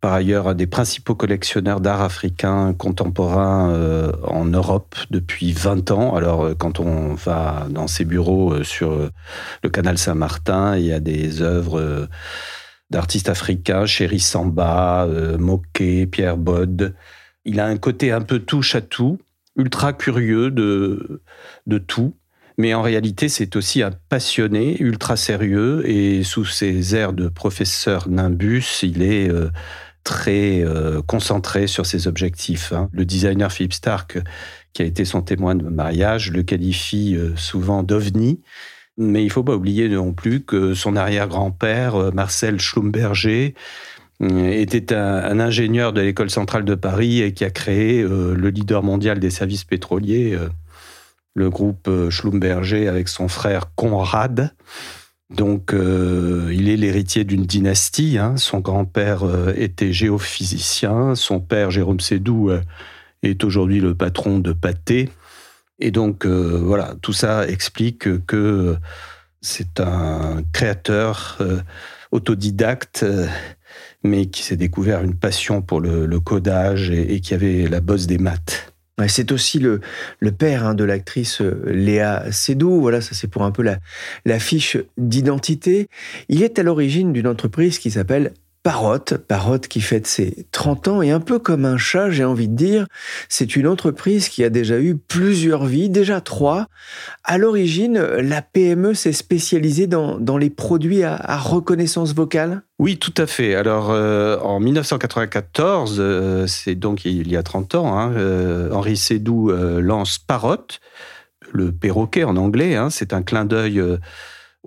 par 0.00 0.12
ailleurs, 0.12 0.48
un 0.48 0.54
des 0.54 0.66
principaux 0.66 1.14
collectionneurs 1.14 1.80
d'art 1.80 2.02
africain 2.02 2.74
contemporain 2.74 3.72
en 4.22 4.44
Europe 4.44 4.96
depuis 5.10 5.52
20 5.52 5.92
ans. 5.92 6.14
Alors, 6.14 6.50
quand 6.58 6.78
on 6.78 7.14
va 7.14 7.66
dans 7.70 7.86
ses 7.86 8.04
bureaux 8.04 8.62
sur 8.64 9.10
le 9.62 9.70
canal 9.70 9.96
Saint-Martin, 9.96 10.76
il 10.76 10.84
y 10.84 10.92
a 10.92 11.00
des 11.00 11.40
œuvres 11.40 12.06
d'artistes 12.90 13.30
africains, 13.30 13.86
Chéri 13.86 14.20
Samba, 14.20 15.08
Moquet, 15.38 16.04
Pierre 16.04 16.36
Bod. 16.36 16.94
Il 17.46 17.58
a 17.58 17.64
un 17.64 17.78
côté 17.78 18.12
un 18.12 18.20
peu 18.20 18.40
touche 18.40 18.74
à 18.74 18.82
tout, 18.82 19.18
ultra 19.56 19.94
curieux 19.94 20.50
de, 20.50 21.22
de 21.66 21.78
tout. 21.78 22.14
Mais 22.56 22.72
en 22.72 22.82
réalité, 22.82 23.28
c'est 23.28 23.56
aussi 23.56 23.82
un 23.82 23.90
passionné, 24.08 24.80
ultra 24.80 25.16
sérieux, 25.16 25.88
et 25.88 26.22
sous 26.22 26.44
ses 26.44 26.94
airs 26.94 27.12
de 27.12 27.28
professeur 27.28 28.08
nimbus, 28.08 28.80
il 28.82 29.02
est 29.02 29.28
euh, 29.28 29.50
très 30.04 30.62
euh, 30.62 31.02
concentré 31.02 31.66
sur 31.66 31.84
ses 31.84 32.06
objectifs. 32.06 32.72
Hein. 32.72 32.88
Le 32.92 33.04
designer 33.04 33.50
Philippe 33.50 33.72
Stark, 33.72 34.18
qui 34.72 34.82
a 34.82 34.84
été 34.84 35.04
son 35.04 35.20
témoin 35.22 35.56
de 35.56 35.68
mariage, 35.68 36.30
le 36.30 36.44
qualifie 36.44 37.16
euh, 37.16 37.34
souvent 37.34 37.82
d'ovni. 37.82 38.40
Mais 38.98 39.24
il 39.24 39.30
faut 39.30 39.42
pas 39.42 39.56
oublier 39.56 39.88
non 39.88 40.12
plus 40.12 40.44
que 40.44 40.74
son 40.74 40.94
arrière-grand-père, 40.94 42.12
Marcel 42.14 42.60
Schlumberger, 42.60 43.54
était 44.20 44.94
un, 44.94 45.16
un, 45.16 45.40
ingénieur 45.40 45.92
de 45.92 46.00
l'école 46.00 46.30
centrale 46.30 46.64
de 46.64 46.76
Paris 46.76 47.20
et 47.20 47.34
qui 47.34 47.44
a 47.44 47.50
créé 47.50 48.02
le 48.04 48.50
leader 48.50 48.84
mondial 48.84 49.18
des 49.18 49.30
services 49.30 49.64
pétroliers 49.64 50.38
le 51.34 51.50
groupe 51.50 51.88
euh, 51.88 52.10
Schlumberger 52.10 52.88
avec 52.88 53.08
son 53.08 53.28
frère 53.28 53.74
Conrad. 53.74 54.54
Donc, 55.30 55.74
euh, 55.74 56.50
il 56.52 56.68
est 56.68 56.76
l'héritier 56.76 57.24
d'une 57.24 57.44
dynastie. 57.44 58.18
Hein. 58.18 58.36
Son 58.36 58.60
grand-père 58.60 59.24
euh, 59.24 59.52
était 59.56 59.92
géophysicien. 59.92 61.14
Son 61.16 61.40
père, 61.40 61.70
Jérôme 61.70 62.00
Sédou, 62.00 62.52
est 63.22 63.42
aujourd'hui 63.42 63.80
le 63.80 63.94
patron 63.94 64.38
de 64.38 64.52
Pathé. 64.52 65.10
Et 65.80 65.90
donc, 65.90 66.24
voilà, 66.24 66.94
tout 67.02 67.12
ça 67.12 67.48
explique 67.48 68.24
que 68.26 68.76
c'est 69.40 69.80
un 69.80 70.42
créateur 70.52 71.38
autodidacte, 72.12 73.04
mais 74.04 74.26
qui 74.26 74.42
s'est 74.44 74.56
découvert 74.56 75.02
une 75.02 75.16
passion 75.16 75.62
pour 75.62 75.80
le, 75.80 76.20
codage 76.20 76.90
et 76.90 77.20
qui 77.20 77.34
avait 77.34 77.66
la 77.66 77.80
bosse 77.80 78.06
des 78.06 78.18
maths. 78.18 78.73
C'est 79.08 79.32
aussi 79.32 79.58
le, 79.58 79.80
père 80.38 80.64
hein, 80.64 80.74
de 80.74 80.84
l'actrice 80.84 81.40
euh, 81.40 81.62
Léa 81.66 82.30
Seydoux. 82.30 82.80
Voilà, 82.80 83.00
ça 83.00 83.14
c'est 83.14 83.26
pour 83.26 83.42
un 83.42 83.50
peu 83.50 83.64
la 84.24 84.38
fiche 84.38 84.76
d'identité. 84.96 85.88
Il 86.28 86.42
est 86.42 86.58
à 86.58 86.62
l'origine 86.62 87.12
d'une 87.12 87.26
entreprise 87.26 87.78
qui 87.80 87.90
s'appelle 87.90 88.32
Parotte, 88.64 89.18
Parotte 89.18 89.68
qui 89.68 89.82
fête 89.82 90.06
ses 90.06 90.46
30 90.50 90.88
ans 90.88 91.02
et 91.02 91.10
un 91.10 91.20
peu 91.20 91.38
comme 91.38 91.66
un 91.66 91.76
chat, 91.76 92.08
j'ai 92.08 92.24
envie 92.24 92.48
de 92.48 92.56
dire, 92.56 92.86
c'est 93.28 93.56
une 93.56 93.66
entreprise 93.66 94.30
qui 94.30 94.42
a 94.42 94.48
déjà 94.48 94.80
eu 94.80 94.96
plusieurs 94.96 95.66
vies, 95.66 95.90
déjà 95.90 96.22
trois. 96.22 96.68
À 97.24 97.36
l'origine, 97.36 97.98
la 97.98 98.40
PME 98.40 98.94
s'est 98.94 99.12
spécialisée 99.12 99.86
dans, 99.86 100.18
dans, 100.18 100.38
les 100.38 100.48
produits 100.48 101.02
à, 101.02 101.36
reconnaissance 101.36 102.14
vocale 102.14 102.62
Oui, 102.78 102.96
tout 102.96 103.12
à 103.18 103.26
fait. 103.26 103.54
Alors, 103.54 103.90
euh, 103.90 104.38
en 104.38 104.60
1994, 104.60 105.96
euh, 105.98 106.46
c'est 106.46 106.74
donc 106.74 107.04
il 107.04 107.30
y 107.30 107.36
a 107.36 107.42
30 107.42 107.74
ans, 107.74 107.98
hein, 107.98 108.12
euh, 108.16 108.72
Henri 108.72 108.96
Sédou 108.96 109.50
lance 109.50 110.18
Parotte, 110.18 110.80
le 111.52 111.70
perroquet 111.70 112.24
en 112.24 112.38
anglais, 112.38 112.76
hein, 112.76 112.88
c'est 112.88 113.12
un 113.12 113.22
clin 113.22 113.44
d'œil 113.44 113.82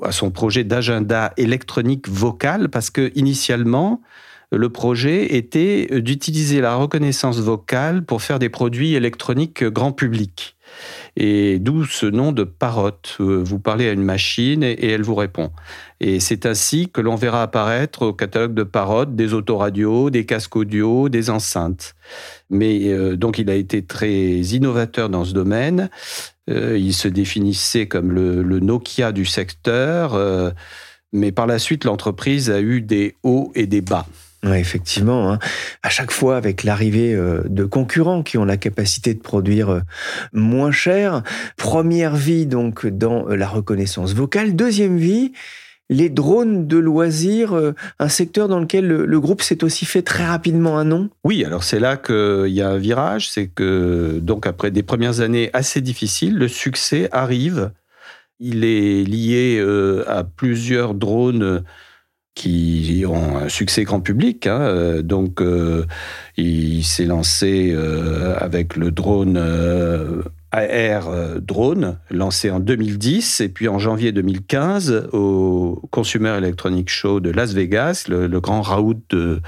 à 0.02 0.12
son 0.12 0.32
projet 0.32 0.64
d'agenda 0.64 1.34
électronique 1.38 2.08
vocal 2.08 2.70
parce 2.70 2.90
que 2.90 3.12
initialement 3.16 4.02
le 4.52 4.70
projet 4.70 5.36
était 5.36 5.88
d'utiliser 6.02 6.62
la 6.62 6.76
reconnaissance 6.76 7.40
vocale 7.40 8.06
pour 8.06 8.22
faire 8.22 8.40
des 8.40 8.48
produits 8.48 8.94
électroniques 8.94 9.64
grand 9.66 9.92
public. 9.92 10.56
Et 11.18 11.60
d'où 11.60 11.86
ce 11.86 12.06
nom 12.06 12.32
de 12.32 12.44
parotte. 12.44 13.18
Vous 13.20 13.60
parlez 13.60 13.90
à 13.90 13.92
une 13.92 14.04
machine 14.04 14.64
et 14.64 14.90
elle 14.90 15.02
vous 15.02 15.16
répond. 15.16 15.52
Et 16.00 16.20
c'est 16.20 16.46
ainsi 16.46 16.90
que 16.90 17.02
l'on 17.02 17.16
verra 17.16 17.42
apparaître 17.42 18.04
au 18.04 18.14
catalogue 18.14 18.54
de 18.54 18.64
parotte 18.64 19.16
des 19.16 19.34
autoradios, 19.34 20.10
des 20.10 20.26
casques 20.26 20.56
audio, 20.56 21.10
des 21.10 21.30
enceintes. 21.30 21.96
Mais 22.50 22.88
euh, 22.88 23.18
donc 23.18 23.40
il 23.40 23.50
a 23.50 23.56
été 23.56 23.84
très 23.84 24.14
innovateur 24.40 25.10
dans 25.10 25.26
ce 25.26 25.34
domaine. 25.34 25.90
Euh, 26.50 26.78
il 26.78 26.94
se 26.94 27.08
définissait 27.08 27.88
comme 27.88 28.12
le, 28.12 28.60
Nokia 28.60 29.12
du 29.12 29.26
secteur, 29.26 30.14
euh, 30.14 30.52
mais 31.14 31.32
par 31.32 31.48
la 31.48 31.60
suite, 31.60 31.84
l'entreprise 31.84 32.50
a 32.50 32.62
eu 32.62 32.82
des 32.82 33.16
hauts 33.24 33.52
et 33.56 33.68
des 33.68 33.82
bas. 33.82 34.08
effectivement, 34.44 35.32
hein. 35.32 35.40
à 35.84 35.90
chaque 35.90 36.12
fois 36.12 36.38
avec 36.38 36.64
l'arrivée 36.64 37.14
euh, 37.14 37.44
de 37.46 37.66
concurrents 37.66 38.24
qui 38.24 38.38
ont 38.38 38.46
la 38.46 38.58
capacité 38.58 39.14
de 39.14 39.20
produire 39.20 39.82
moins 40.32 40.72
cher. 40.72 41.24
Première 41.58 42.16
vie 42.16 42.46
donc 42.46 42.88
dans 42.88 43.28
la 43.28 43.48
reconnaissance 43.48 44.14
vocale. 44.14 44.56
Deuxième 44.56 44.98
vie, 44.98 45.34
les 45.90 46.10
drones 46.10 46.68
de 46.68 46.78
loisirs, 46.78 47.54
euh, 47.54 47.74
un 48.00 48.10
secteur 48.10 48.48
dans 48.48 48.60
lequel 48.60 48.88
le, 48.88 49.20
groupe 49.20 49.42
s'est 49.42 49.64
aussi 49.64 49.86
fait 49.86 50.02
très 50.02 50.26
rapidement 50.26 50.78
un 50.78 50.84
nom 50.84 51.10
Oui, 51.24 51.44
alors 51.46 51.64
c'est 51.64 51.80
là 51.80 51.98
qu'il 51.98 52.52
y 52.54 52.62
a 52.62 52.70
un 52.70 52.78
virage, 52.78 53.30
c'est 53.30 53.48
que 53.48 54.20
donc 54.22 54.48
après 54.48 54.72
des 54.72 54.84
premières 54.84 55.22
années 55.22 55.50
assez 55.54 55.82
difficiles, 55.82 56.38
le 56.38 56.48
succès 56.48 57.10
arrive. 57.12 57.72
Il 58.40 58.66
est 58.66 59.04
lié 59.04 59.58
euh, 59.60 60.04
à 60.08 60.24
plusieurs 60.24 60.94
drones 60.94 61.64
qui 62.36 63.04
ont 63.08 63.38
un 63.38 63.50
succès 63.50 63.84
grand 63.84 64.00
public. 64.00 64.46
Hein. 64.46 64.62
Euh, 64.62 65.02
donc, 65.02 65.42
il 66.38 66.84
s'est 66.84 67.06
lancé 67.06 67.76
avec 68.40 68.76
le 68.76 68.92
drone 68.92 69.38
AR 70.58 71.10
euh, 71.10 71.40
drone, 71.40 71.98
lancé 72.10 72.50
en 72.50 72.60
2010, 72.60 73.42
et 73.42 73.50
puis 73.50 73.68
en 73.68 73.80
janvier 73.80 74.12
2015, 74.12 75.10
au 75.14 75.82
Consumer 75.92 76.36
Electronic 76.38 76.90
Show 76.90 77.20
de 77.20 77.30
Las 77.30 77.54
Vegas, 77.54 78.06
le, 78.08 78.28
grand 78.40 78.62
raout 78.62 79.02
de, 79.10 79.42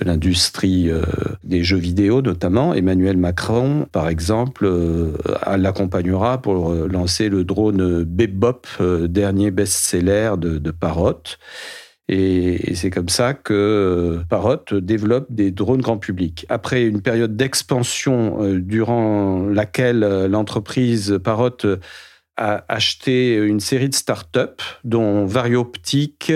l'industrie 0.00 0.90
euh, 0.90 1.02
des 1.42 1.64
jeux 1.64 1.78
vidéo 1.78 2.22
notamment. 2.22 2.72
Emmanuel 2.74 3.16
Macron, 3.16 3.86
par 3.90 4.08
exemple, 4.08 4.64
euh, 4.64 5.16
l'accompagnera 5.56 6.40
pour 6.40 6.72
lancer 6.72 7.28
le 7.28 7.44
drone 7.44 8.04
Bebop, 8.04 8.62
dernier 9.08 9.50
best-seller 9.50 10.34
de, 10.38 10.58
de 10.58 10.70
Parrot. 10.70 11.22
Et, 12.08 12.74
c'est 12.74 12.90
comme 12.90 13.08
ça 13.08 13.34
que 13.34 13.52
euh, 13.52 14.24
Parrot 14.28 14.64
développe 14.72 15.26
des 15.30 15.50
drones 15.50 15.82
grand 15.82 15.98
public. 15.98 16.46
Après 16.48 16.84
une 16.84 17.02
période 17.02 17.36
d'expansion 17.36 18.42
euh, 18.42 18.60
durant 18.60 19.46
laquelle 19.46 20.02
euh, 20.02 20.26
l'entreprise 20.26 21.18
Parrot 21.22 21.58
a 22.36 22.64
acheté 22.68 23.34
une 23.34 23.60
série 23.60 23.88
de 23.88 23.94
startups, 23.94 24.62
dont 24.84 25.26
Varioptic, 25.26 26.32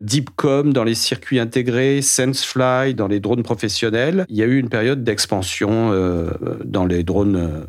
Deepcom 0.00 0.72
dans 0.72 0.84
les 0.84 0.96
circuits 0.96 1.38
intégrés, 1.38 2.02
SenseFly 2.02 2.94
dans 2.94 3.06
les 3.06 3.20
drones 3.20 3.44
professionnels. 3.44 4.26
Il 4.28 4.36
y 4.36 4.42
a 4.42 4.46
eu 4.46 4.58
une 4.58 4.68
période 4.68 5.04
d'expansion 5.04 5.92
dans 6.64 6.84
les 6.84 7.04
drones 7.04 7.64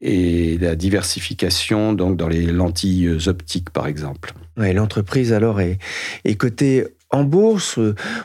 et 0.00 0.58
la 0.58 0.76
diversification 0.76 1.92
donc 1.92 2.16
dans 2.16 2.28
les 2.28 2.46
lentilles 2.46 3.18
optiques 3.26 3.70
par 3.70 3.86
exemple. 3.86 4.32
L'entreprise 4.56 5.32
alors 5.32 5.60
est, 5.60 5.78
est 6.24 6.34
cotée 6.34 6.86
en 7.10 7.24
bourse. 7.24 7.78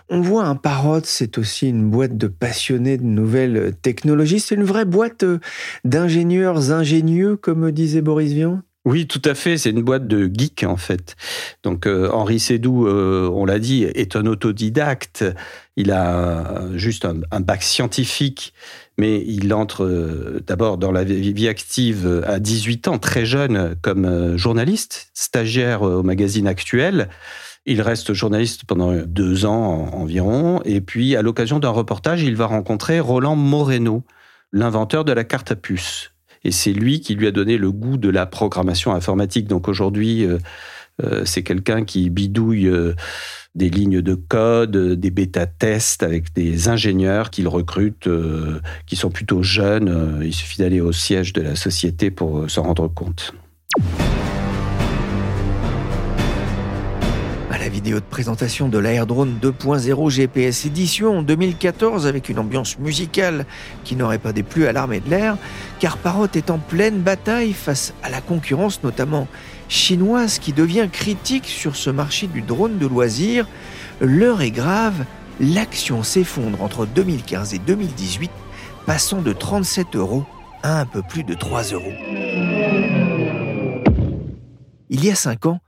On 0.09 0.21
voit 0.21 0.45
un 0.45 0.55
Parrot, 0.55 1.01
c'est 1.03 1.37
aussi 1.37 1.69
une 1.69 1.89
boîte 1.89 2.17
de 2.17 2.27
passionnés 2.27 2.97
de 2.97 3.03
nouvelles 3.03 3.73
technologies. 3.81 4.39
C'est 4.39 4.55
une 4.55 4.63
vraie 4.63 4.85
boîte 4.85 5.25
d'ingénieurs 5.83 6.71
ingénieux, 6.71 7.37
comme 7.37 7.71
disait 7.71 8.01
Boris 8.01 8.33
Vian? 8.33 8.61
Oui, 8.85 9.07
tout 9.07 9.21
à 9.23 9.33
fait. 9.33 9.57
C'est 9.57 9.69
une 9.69 9.81
boîte 9.81 10.07
de 10.07 10.29
geeks 10.33 10.65
en 10.67 10.75
fait. 10.75 11.15
Donc 11.63 11.87
Henri 11.87 12.39
Sédou, 12.39 12.85
on 12.87 13.45
l'a 13.45 13.59
dit, 13.59 13.83
est 13.83 14.17
un 14.17 14.25
autodidacte. 14.25 15.23
Il 15.77 15.91
a 15.91 16.63
juste 16.75 17.05
un 17.05 17.39
bac 17.39 17.63
scientifique 17.63 18.53
mais 18.97 19.23
il 19.25 19.53
entre 19.53 19.85
euh, 19.85 20.43
d'abord 20.45 20.77
dans 20.77 20.91
la 20.91 21.03
vie 21.03 21.47
active 21.47 22.23
à 22.27 22.39
18 22.39 22.87
ans, 22.87 22.99
très 22.99 23.25
jeune, 23.25 23.75
comme 23.81 24.05
euh, 24.05 24.37
journaliste, 24.37 25.09
stagiaire 25.13 25.87
euh, 25.87 25.97
au 25.97 26.03
magazine 26.03 26.47
Actuel. 26.47 27.09
Il 27.65 27.81
reste 27.81 28.13
journaliste 28.13 28.65
pendant 28.65 28.93
deux 28.93 29.45
ans 29.45 29.89
environ, 29.93 30.61
et 30.65 30.81
puis 30.81 31.15
à 31.15 31.21
l'occasion 31.21 31.59
d'un 31.59 31.69
reportage, 31.69 32.21
il 32.21 32.35
va 32.35 32.45
rencontrer 32.45 32.99
Roland 32.99 33.37
Moreno, 33.37 34.03
l'inventeur 34.51 35.05
de 35.05 35.13
la 35.13 35.23
carte 35.23 35.51
à 35.53 35.55
puce. 35.55 36.12
Et 36.43 36.51
c'est 36.51 36.73
lui 36.73 36.99
qui 36.99 37.15
lui 37.15 37.27
a 37.27 37.31
donné 37.31 37.57
le 37.57 37.71
goût 37.71 37.97
de 37.97 38.09
la 38.09 38.25
programmation 38.25 38.93
informatique. 38.93 39.47
Donc 39.47 39.67
aujourd'hui, 39.67 40.27
c'est 41.25 41.43
quelqu'un 41.43 41.85
qui 41.85 42.09
bidouille 42.09 42.69
des 43.55 43.69
lignes 43.69 44.01
de 44.01 44.15
code, 44.15 44.75
des 44.75 45.11
bêta-tests 45.11 46.03
avec 46.03 46.33
des 46.33 46.69
ingénieurs 46.69 47.29
qu'il 47.29 47.47
recrute, 47.47 48.07
euh, 48.07 48.59
qui 48.87 48.95
sont 48.95 49.11
plutôt 49.11 49.43
jeunes. 49.43 49.89
Euh, 49.89 50.25
il 50.25 50.33
suffit 50.33 50.59
d'aller 50.59 50.81
au 50.81 50.91
siège 50.91 51.33
de 51.33 51.41
la 51.41 51.55
société 51.55 52.09
pour 52.09 52.39
euh, 52.39 52.47
s'en 52.47 52.63
rendre 52.63 52.87
compte. 52.87 53.33
Vidéo 57.73 57.99
de 57.99 58.05
présentation 58.05 58.69
de 58.69 58.77
l'Airdrone 58.77 59.39
2.0 59.41 60.11
GPS 60.11 60.65
édition 60.65 61.17
en 61.17 61.21
2014 61.23 62.05
avec 62.05 62.29
une 62.29 62.37
ambiance 62.37 62.77
musicale 62.77 63.47
qui 63.83 63.95
n'aurait 63.95 64.19
pas 64.19 64.31
déplu 64.31 64.67
à 64.67 64.73
l'armée 64.73 64.99
de 64.99 65.09
l'air, 65.09 65.37
car 65.79 65.97
Parrot 65.97 66.27
est 66.35 66.51
en 66.51 66.59
pleine 66.59 66.99
bataille 66.99 67.51
face 67.51 67.95
à 68.03 68.11
la 68.11 68.21
concurrence 68.21 68.83
notamment 68.83 69.27
chinoise 69.69 70.37
qui 70.37 70.53
devient 70.53 70.87
critique 70.91 71.47
sur 71.47 71.75
ce 71.75 71.89
marché 71.89 72.27
du 72.27 72.43
drone 72.43 72.77
de 72.77 72.85
loisirs. 72.85 73.47
L'heure 74.01 74.43
est 74.43 74.51
grave, 74.51 75.03
l'action 75.39 76.03
s'effondre 76.03 76.61
entre 76.61 76.85
2015 76.85 77.55
et 77.55 77.59
2018, 77.59 78.29
passant 78.85 79.23
de 79.23 79.33
37 79.33 79.95
euros 79.95 80.25
à 80.61 80.79
un 80.79 80.85
peu 80.85 81.01
plus 81.01 81.23
de 81.23 81.33
3 81.33 81.63
euros. 81.71 81.93
Il 84.91 85.03
y 85.03 85.09
a 85.09 85.15
5 85.15 85.47
ans, 85.47 85.59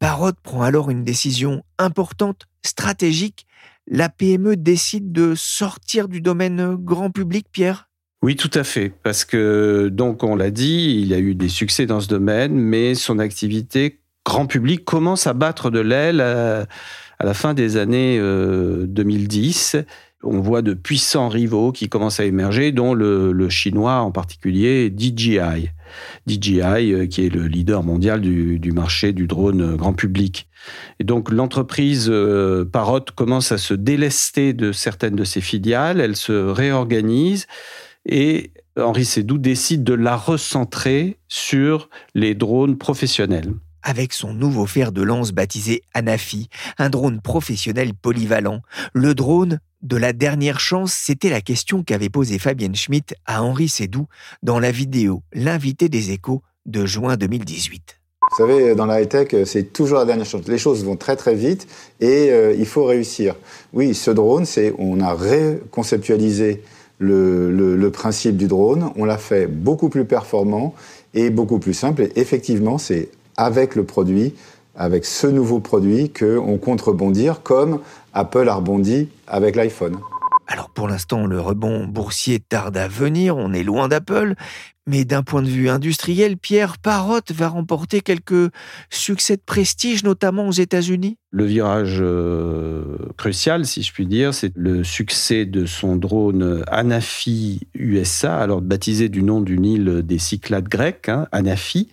Parrot 0.00 0.32
prend 0.42 0.62
alors 0.62 0.90
une 0.90 1.04
décision 1.04 1.62
importante, 1.78 2.46
stratégique. 2.64 3.46
La 3.86 4.08
PME 4.08 4.56
décide 4.56 5.12
de 5.12 5.34
sortir 5.36 6.08
du 6.08 6.22
domaine 6.22 6.74
grand 6.74 7.10
public, 7.10 7.46
Pierre? 7.52 7.90
Oui, 8.22 8.34
tout 8.34 8.50
à 8.54 8.64
fait. 8.64 8.92
Parce 9.02 9.26
que, 9.26 9.90
donc, 9.92 10.24
on 10.24 10.36
l'a 10.36 10.50
dit, 10.50 11.02
il 11.02 11.12
a 11.12 11.18
eu 11.18 11.34
des 11.34 11.50
succès 11.50 11.84
dans 11.84 12.00
ce 12.00 12.08
domaine, 12.08 12.54
mais 12.54 12.94
son 12.94 13.18
activité 13.18 14.00
grand 14.24 14.46
public 14.46 14.84
commence 14.84 15.26
à 15.26 15.34
battre 15.34 15.70
de 15.70 15.80
l'aile 15.80 16.20
à, 16.22 16.66
la 17.22 17.34
fin 17.34 17.52
des 17.52 17.76
années 17.76 18.18
2010. 18.18 19.76
Euh, 20.24 20.28
on 20.28 20.40
voit 20.40 20.62
de 20.62 20.74
puissants 20.74 21.28
rivaux 21.28 21.72
qui 21.72 21.88
commencent 21.88 22.20
à 22.20 22.24
émerger, 22.24 22.72
dont 22.72 22.94
le, 22.94 23.48
chinois 23.48 24.00
en 24.00 24.10
particulier, 24.10 24.92
DJI. 24.96 25.70
DJI, 26.26 26.60
euh, 26.60 27.06
qui 27.06 27.26
est 27.26 27.34
le 27.34 27.46
leader 27.46 27.82
mondial 27.82 28.20
du, 28.20 28.72
marché 28.72 29.12
du 29.12 29.26
drone 29.26 29.76
grand 29.76 29.92
public. 29.92 30.48
Et 30.98 31.04
donc 31.04 31.30
l'entreprise 31.30 32.08
euh, 32.10 32.64
Parrot 32.64 33.00
commence 33.16 33.50
à 33.52 33.58
se 33.58 33.74
délester 33.74 34.52
de 34.52 34.72
certaines 34.72 35.16
de 35.16 35.24
ses 35.24 35.40
filiales, 35.40 36.00
elle 36.00 36.16
se 36.16 36.32
réorganise 36.32 37.46
et 38.06 38.52
Henri 38.76 39.04
Sédou 39.04 39.38
décide 39.38 39.84
de 39.84 39.94
la 39.94 40.16
recentrer 40.16 41.18
sur 41.28 41.88
les 42.14 42.34
drones 42.34 42.76
professionnels. 42.78 43.52
Avec 43.82 44.12
son 44.12 44.34
nouveau 44.34 44.66
fer 44.66 44.92
de 44.92 45.02
lance 45.02 45.32
baptisé 45.32 45.82
Anafi, 45.94 46.48
un 46.78 46.90
drone 46.90 47.20
professionnel 47.20 47.94
polyvalent, 47.94 48.60
le 48.92 49.14
drone 49.14 49.60
de 49.82 49.96
la 49.96 50.12
dernière 50.12 50.60
chance, 50.60 50.92
c'était 50.92 51.30
la 51.30 51.40
question 51.40 51.82
qu'avait 51.82 52.08
posée 52.08 52.38
Fabienne 52.38 52.74
Schmitt 52.74 53.14
à 53.26 53.42
Henri 53.42 53.68
Sédou 53.68 54.06
dans 54.42 54.58
la 54.58 54.70
vidéo 54.70 55.22
L'invité 55.32 55.88
des 55.88 56.10
échos 56.10 56.42
de 56.66 56.84
juin 56.84 57.16
2018. 57.16 58.00
Vous 58.30 58.36
savez, 58.36 58.74
dans 58.74 58.86
la 58.86 59.00
high-tech, 59.00 59.34
c'est 59.44 59.72
toujours 59.72 59.98
la 59.98 60.04
dernière 60.04 60.26
chance. 60.26 60.46
Les 60.46 60.58
choses 60.58 60.84
vont 60.84 60.96
très 60.96 61.16
très 61.16 61.34
vite 61.34 61.66
et 62.00 62.30
euh, 62.30 62.54
il 62.56 62.66
faut 62.66 62.84
réussir. 62.84 63.34
Oui, 63.72 63.94
ce 63.94 64.10
drone, 64.10 64.44
c'est 64.44 64.72
on 64.78 65.00
a 65.00 65.12
reconceptualisé 65.12 66.62
le, 67.00 67.88
principe 67.88 68.36
du 68.36 68.46
drone, 68.46 68.90
on 68.96 69.04
l'a 69.04 69.18
fait 69.18 69.46
beaucoup 69.46 69.88
plus 69.88 70.04
performant 70.04 70.74
et 71.14 71.30
beaucoup 71.30 71.58
plus 71.58 71.74
simple. 71.74 72.02
Et 72.02 72.12
effectivement, 72.16 72.78
c'est 72.78 73.08
avec 73.36 73.74
le 73.74 73.84
produit, 73.84 74.34
avec 74.76 75.04
ce 75.04 75.26
nouveau 75.26 75.60
produit, 75.60 76.10
qu'on 76.10 76.58
compte 76.58 76.82
rebondir 76.82 77.42
comme 77.42 77.80
Apple 78.14 78.48
a 78.48 78.54
rebondi 78.54 79.08
avec 79.26 79.56
l'iPhone. 79.56 79.98
Alors 80.46 80.70
pour 80.70 80.88
l'instant, 80.88 81.26
le 81.26 81.40
rebond 81.40 81.86
boursier 81.86 82.40
tarde 82.40 82.76
à 82.76 82.88
venir, 82.88 83.36
on 83.36 83.52
est 83.52 83.62
loin 83.62 83.86
d'Apple, 83.86 84.34
mais 84.88 85.04
d'un 85.04 85.22
point 85.22 85.42
de 85.42 85.48
vue 85.48 85.68
industriel, 85.68 86.36
Pierre 86.36 86.78
Parotte 86.78 87.30
va 87.30 87.46
remporter 87.46 88.00
quelques 88.00 88.50
succès 88.90 89.36
de 89.36 89.42
prestige, 89.46 90.02
notamment 90.02 90.48
aux 90.48 90.52
États-Unis 90.52 91.18
Le 91.30 91.44
virage 91.44 91.98
euh, 92.00 92.96
crucial, 93.16 93.64
si 93.64 93.84
je 93.84 93.92
puis 93.92 94.06
dire, 94.06 94.34
c'est 94.34 94.50
le 94.56 94.82
succès 94.82 95.46
de 95.46 95.66
son 95.66 95.94
drone 95.94 96.64
Anafi 96.66 97.68
USA, 97.74 98.38
alors 98.38 98.60
baptisé 98.60 99.08
du 99.08 99.22
nom 99.22 99.40
d'une 99.40 99.64
île 99.64 100.02
des 100.02 100.18
Cyclades 100.18 100.68
grecques, 100.68 101.08
hein, 101.08 101.28
Anafi. 101.30 101.88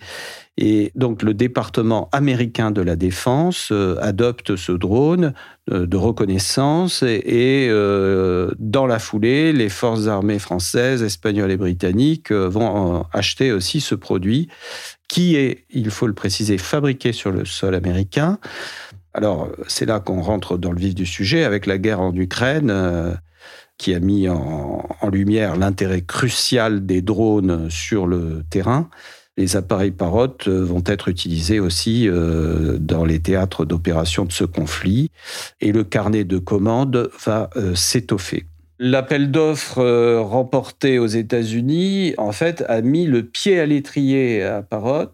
Et 0.60 0.90
donc 0.96 1.22
le 1.22 1.34
département 1.34 2.08
américain 2.10 2.72
de 2.72 2.82
la 2.82 2.96
défense 2.96 3.68
euh, 3.70 3.96
adopte 4.00 4.56
ce 4.56 4.72
drone 4.72 5.32
euh, 5.70 5.86
de 5.86 5.96
reconnaissance 5.96 7.04
et, 7.04 7.68
euh, 7.70 8.50
dans 8.58 8.84
la 8.84 8.98
foulée, 8.98 9.52
les 9.52 9.68
forces 9.68 10.08
armées 10.08 10.40
françaises, 10.40 11.04
espagnoles 11.04 11.52
et 11.52 11.56
britanniques 11.56 12.32
vont 12.32 13.04
acheter 13.12 13.52
aussi 13.52 13.80
ce 13.80 13.94
produit 13.94 14.48
qui 15.08 15.36
est, 15.36 15.64
il 15.70 15.90
faut 15.90 16.08
le 16.08 16.12
préciser, 16.12 16.58
fabriqué 16.58 17.12
sur 17.12 17.30
le 17.30 17.44
sol 17.44 17.76
américain. 17.76 18.40
Alors 19.14 19.48
c'est 19.68 19.86
là 19.86 20.00
qu'on 20.00 20.22
rentre 20.22 20.58
dans 20.58 20.72
le 20.72 20.80
vif 20.80 20.94
du 20.96 21.06
sujet 21.06 21.44
avec 21.44 21.66
la 21.66 21.78
guerre 21.78 22.00
en 22.00 22.12
Ukraine 22.12 23.16
qui 23.78 23.94
a 23.94 24.00
mis 24.00 24.28
en 24.28 25.08
lumière 25.10 25.56
l'intérêt 25.56 26.02
crucial 26.02 26.84
des 26.84 27.00
drones 27.00 27.70
sur 27.70 28.08
le 28.08 28.42
terrain 28.50 28.90
les 29.38 29.56
appareils 29.56 29.92
Parrot 29.92 30.36
euh, 30.48 30.64
vont 30.64 30.82
être 30.84 31.08
utilisés 31.08 31.60
aussi 31.60 32.08
euh, 32.08 32.76
dans 32.78 33.04
les 33.04 33.20
théâtres 33.20 33.64
d'opération 33.64 34.24
de 34.24 34.32
ce 34.32 34.44
conflit 34.44 35.10
et 35.60 35.70
le 35.70 35.84
carnet 35.84 36.24
de 36.24 36.38
commandes 36.38 37.08
va 37.24 37.48
euh, 37.56 37.74
s'étoffer. 37.74 38.44
L'appel 38.80 39.30
d'offres 39.30 39.82
remporté 40.20 40.98
aux 40.98 41.06
États-Unis, 41.06 42.14
en 42.16 42.30
fait, 42.30 42.64
a 42.68 42.80
mis 42.80 43.06
le 43.06 43.24
pied 43.24 43.58
à 43.58 43.66
l'étrier 43.66 44.42
à 44.44 44.62
Parrot. 44.62 45.12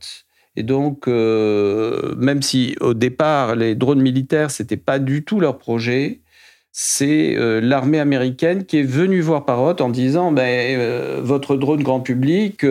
Et 0.56 0.62
donc, 0.62 1.06
même 1.06 2.42
si 2.42 2.76
au 2.82 2.92
départ, 2.92 3.56
les 3.56 3.74
drones 3.74 4.02
militaires, 4.02 4.50
c'était 4.50 4.76
pas 4.76 4.98
du 4.98 5.24
tout 5.24 5.40
leur 5.40 5.56
projet, 5.56 6.20
c'est 6.72 7.34
l'armée 7.62 8.00
américaine 8.00 8.66
qui 8.66 8.80
est 8.80 8.82
venue 8.82 9.22
voir 9.22 9.46
Parrot 9.46 9.80
en 9.80 9.88
disant 9.88 10.30
ben, 10.30 11.22
votre 11.22 11.56
drone 11.56 11.82
grand 11.82 12.00
public, 12.00 12.66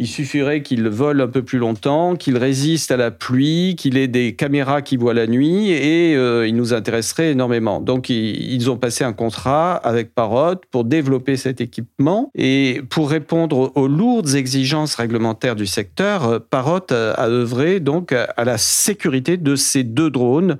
il 0.00 0.08
suffirait 0.08 0.62
qu'il 0.62 0.88
vole 0.88 1.20
un 1.20 1.28
peu 1.28 1.42
plus 1.42 1.58
longtemps, 1.58 2.16
qu'il 2.16 2.36
résiste 2.36 2.90
à 2.90 2.96
la 2.96 3.12
pluie, 3.12 3.76
qu'il 3.76 3.96
ait 3.96 4.08
des 4.08 4.34
caméras 4.34 4.82
qui 4.82 4.96
voient 4.96 5.14
la 5.14 5.28
nuit 5.28 5.70
et 5.70 6.16
euh, 6.16 6.48
il 6.48 6.56
nous 6.56 6.74
intéresserait 6.74 7.30
énormément. 7.30 7.80
Donc 7.80 8.08
ils 8.08 8.70
ont 8.70 8.76
passé 8.76 9.04
un 9.04 9.12
contrat 9.12 9.76
avec 9.76 10.12
Parrot 10.12 10.56
pour 10.72 10.82
développer 10.82 11.36
cet 11.36 11.60
équipement 11.60 12.30
et 12.34 12.82
pour 12.90 13.08
répondre 13.08 13.70
aux 13.76 13.86
lourdes 13.86 14.34
exigences 14.34 14.96
réglementaires 14.96 15.54
du 15.54 15.66
secteur, 15.66 16.24
euh, 16.24 16.38
Parrot 16.40 16.90
a 16.90 17.28
œuvré 17.28 17.78
donc 17.78 18.12
à 18.12 18.44
la 18.44 18.58
sécurité 18.58 19.36
de 19.36 19.54
ces 19.54 19.84
deux 19.84 20.10
drones, 20.10 20.58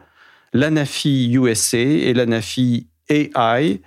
l'ANAFI 0.53 1.33
USA 1.35 1.79
et 1.79 2.15
l'ANAFI 2.15 2.87
AI 3.09 3.81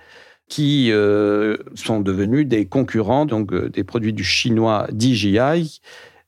qui 0.48 0.90
euh, 0.90 1.56
sont 1.74 2.00
devenus 2.00 2.46
des 2.46 2.66
concurrents, 2.66 3.26
donc 3.26 3.52
euh, 3.52 3.68
des 3.68 3.84
produits 3.84 4.12
du 4.12 4.24
chinois 4.24 4.86
DJI, 4.96 5.80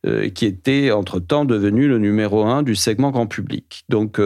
euh, 0.06 0.28
qui 0.28 0.46
était 0.46 0.90
entre-temps 0.90 1.44
devenu 1.44 1.88
le 1.88 1.98
numéro 1.98 2.44
un 2.44 2.62
du 2.62 2.74
segment 2.74 3.10
grand 3.10 3.26
public. 3.26 3.84
Donc, 3.88 4.20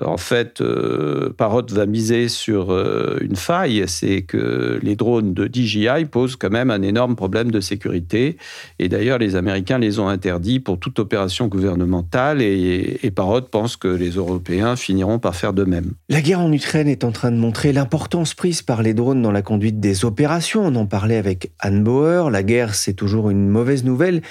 En 0.00 0.16
fait, 0.16 0.62
euh, 0.62 1.34
Parrot 1.36 1.66
va 1.70 1.84
miser 1.84 2.28
sur 2.28 2.72
euh, 2.72 3.18
une 3.20 3.36
faille, 3.36 3.84
c'est 3.88 4.22
que 4.22 4.80
les 4.82 4.96
drones 4.96 5.34
de 5.34 5.46
DJI 5.52 6.06
posent 6.10 6.36
quand 6.36 6.48
même 6.48 6.70
un 6.70 6.80
énorme 6.80 7.14
problème 7.14 7.50
de 7.50 7.60
sécurité. 7.60 8.38
Et 8.78 8.88
d'ailleurs, 8.88 9.18
les 9.18 9.36
Américains 9.36 9.76
les 9.76 9.98
ont 9.98 10.08
interdits 10.08 10.60
pour 10.60 10.78
toute 10.78 10.98
opération 10.98 11.46
gouvernementale 11.46 12.40
et, 12.40 13.00
et 13.02 13.10
Parrot 13.10 13.42
pense 13.42 13.76
que 13.76 13.88
les 13.88 14.12
Européens 14.12 14.76
finiront 14.76 15.18
par 15.18 15.36
faire 15.36 15.52
de 15.52 15.64
même. 15.64 15.92
La 16.08 16.22
guerre 16.22 16.40
en 16.40 16.50
Ukraine 16.50 16.88
est 16.88 17.04
en 17.04 17.12
train 17.12 17.30
de 17.30 17.36
montrer 17.36 17.74
l'importance 17.74 18.32
prise 18.32 18.62
par 18.62 18.82
les 18.82 18.94
drones 18.94 19.20
dans 19.20 19.30
la 19.30 19.42
conduite 19.42 19.78
des 19.78 20.06
opérations. 20.06 20.64
On 20.64 20.74
en 20.74 20.86
parlait 20.86 21.18
avec 21.18 21.52
Anne 21.58 21.84
Bauer. 21.84 22.30
La 22.30 22.42
guerre, 22.42 22.74
c'est 22.74 22.94
toujours 22.94 23.28
une 23.28 23.46
mauvaise 23.50 23.84
nouvelle, 23.84 24.22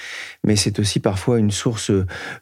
mais 0.43 0.55
c'est 0.55 0.79
aussi 0.79 0.99
parfois 0.99 1.37
une 1.37 1.51
source 1.51 1.91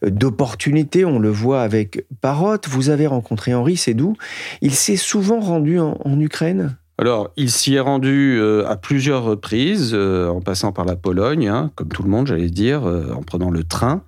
d'opportunités. 0.03 1.03
On 1.03 1.19
le 1.19 1.29
voit 1.29 1.63
avec 1.63 2.05
Parrot. 2.21 2.59
Vous 2.69 2.89
avez 2.89 3.08
rencontré 3.09 3.53
Henri 3.53 3.77
Sédou. 3.77 4.15
Il 4.61 4.73
s'est 4.73 4.95
souvent 4.95 5.39
rendu 5.39 5.79
en, 5.79 6.19
Ukraine? 6.19 6.75
Alors, 6.97 7.31
il 7.37 7.49
s'y 7.49 7.75
est 7.75 7.79
rendu 7.79 8.37
euh, 8.37 8.67
à 8.67 8.75
plusieurs 8.75 9.23
reprises, 9.23 9.91
euh, 9.93 10.27
en 10.27 10.41
passant 10.41 10.73
par 10.73 10.83
la 10.83 10.97
Pologne, 10.97 11.47
hein, 11.47 11.71
comme 11.75 11.87
tout 11.87 12.03
le 12.03 12.09
monde, 12.09 12.27
j'allais 12.27 12.49
dire, 12.49 12.85
euh, 12.85 13.13
en 13.15 13.21
prenant 13.21 13.49
le 13.49 13.63
train. 13.63 14.01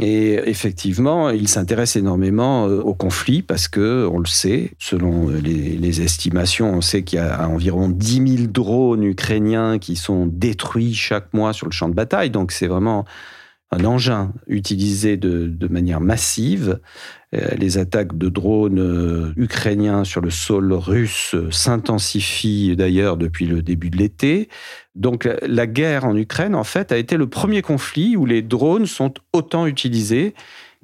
Et 0.00 0.34
effectivement, 0.48 1.30
il 1.30 1.48
s'intéresse 1.48 1.96
énormément 1.96 2.66
au 2.66 2.94
conflit 2.94 3.42
parce 3.42 3.66
que, 3.66 4.08
on 4.12 4.20
le 4.20 4.26
sait, 4.26 4.74
selon 4.78 5.28
les, 5.28 5.76
les 5.76 6.02
estimations, 6.02 6.72
on 6.72 6.80
sait 6.82 7.02
qu'il 7.02 7.18
y 7.18 7.22
a 7.22 7.48
environ 7.48 7.88
10 7.88 8.36
000 8.36 8.48
drones 8.48 9.02
ukrainiens 9.02 9.78
qui 9.80 9.96
sont 9.96 10.26
détruits 10.26 10.94
chaque 10.94 11.34
mois 11.34 11.52
sur 11.52 11.66
le 11.66 11.72
champ 11.72 11.88
de 11.88 11.94
bataille. 11.94 12.30
Donc, 12.30 12.52
c'est 12.52 12.68
vraiment 12.68 13.06
un 13.72 13.84
engin 13.84 14.32
utilisé 14.46 15.16
de, 15.16 15.68
manière 15.68 16.00
massive. 16.00 16.80
Euh, 17.34 17.48
les 17.58 17.78
attaques 17.78 18.16
de 18.16 18.28
drones 18.28 18.78
euh, 18.78 19.32
ukrainiens 19.36 20.04
sur 20.04 20.20
le 20.20 20.30
sol 20.30 20.72
russe 20.72 21.34
s'intensifient 21.50 22.76
d'ailleurs 22.76 23.16
depuis 23.16 23.46
le 23.46 23.62
début 23.62 23.90
de 23.90 23.96
l'été. 23.96 24.48
Donc 24.94 25.28
la 25.42 25.66
guerre 25.66 26.04
en 26.04 26.16
Ukraine, 26.16 26.54
en 26.54 26.64
fait, 26.64 26.92
a 26.92 26.96
été 26.96 27.16
le 27.16 27.28
premier 27.28 27.62
conflit 27.62 28.16
où 28.16 28.24
les 28.24 28.42
drones 28.42 28.86
sont 28.86 29.14
autant 29.32 29.66
utilisés 29.66 30.34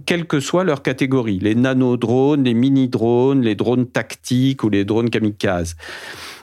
quelle 0.05 0.27
que 0.27 0.41
soit 0.41 0.65
leur 0.65 0.83
catégorie, 0.83 1.39
les 1.39 1.55
nanodrones, 1.55 2.45
les 2.45 2.55
mini-drones, 2.55 3.43
les 3.43 3.55
drones 3.55 3.87
tactiques 3.87 4.65
ou 4.65 4.71
les 4.71 4.85
drones 4.85 5.11
kamikazes. 5.11 5.77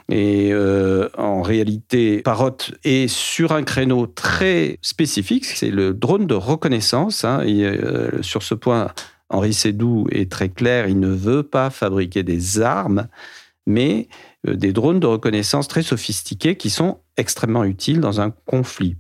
Et 0.10 0.50
euh, 0.52 1.08
en 1.18 1.42
réalité, 1.42 2.22
Parrot 2.24 2.58
est 2.84 3.08
sur 3.08 3.52
un 3.52 3.64
créneau 3.64 4.08
très 4.08 4.80
spécifique, 4.82 5.46
c'est 5.46 5.70
le 5.70 5.94
drone 5.94 6.26
de 6.26 6.34
reconnaissance. 6.34 7.24
Hein. 7.24 7.44
Euh, 7.46 8.22
sur 8.22 8.42
ce 8.42 8.56
point, 8.56 8.92
Henri 9.30 9.54
Sédou 9.54 10.08
est 10.12 10.32
très 10.32 10.50
clair, 10.50 10.88
il 10.88 11.00
ne 11.00 11.10
veut 11.10 11.44
pas 11.44 11.70
fabriquer 11.70 12.24
des 12.24 12.60
armes, 12.60 13.08
mais 13.68 14.08
euh, 14.48 14.56
des 14.56 14.74
drones 14.74 15.00
de 15.00 15.06
reconnaissance 15.06 15.68
très 15.68 15.84
sophistiqués 15.84 16.56
qui 16.56 16.72
sont 16.72 17.00
extrêmement 17.16 17.64
utiles 17.64 18.00
dans 18.00 18.20
un 18.20 18.32
conflit. 18.32 18.96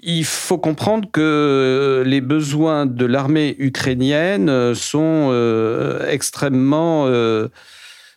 Il 0.00 0.24
faut 0.24 0.58
comprendre 0.58 1.08
que 1.10 2.02
les 2.06 2.20
besoins 2.20 2.86
de 2.86 3.04
l'armée 3.04 3.56
ukrainienne 3.58 4.74
sont 4.74 5.32
extrêmement 6.08 7.08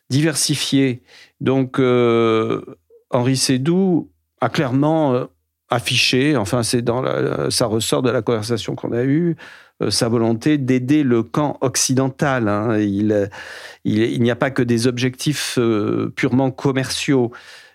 diversifiés. 0.10 1.04
Donc, 1.42 1.80
euh, 1.80 2.62
Henri 3.10 3.38
Sédou 3.38 4.12
a 4.42 4.50
clairement 4.50 5.13
euh, 5.13 5.26
affiché, 5.70 6.36
enfin, 6.36 6.63
c'est 6.63 6.82
dans 6.82 7.04
ça 7.50 7.65
ressort 7.65 8.02
de 8.02 8.10
la 8.10 8.22
conversation 8.22 8.76
qu'on 8.76 8.92
a 8.92 9.04
eue, 9.04 9.36
euh, 9.82 9.92
sa 9.92 10.10
volonté 10.10 10.58
d'aider 10.58 11.04
le 11.04 11.24
camp 11.24 11.58
occidental. 11.62 12.48
Hein. 12.48 12.78
Il, 12.80 13.30
n'y 13.86 14.32
a 14.32 14.36
pas 14.36 14.52
que 14.52 14.63
des 14.63 14.88
objectifs 14.88 15.58
purement 16.15 16.52
commerciaux 16.52 17.32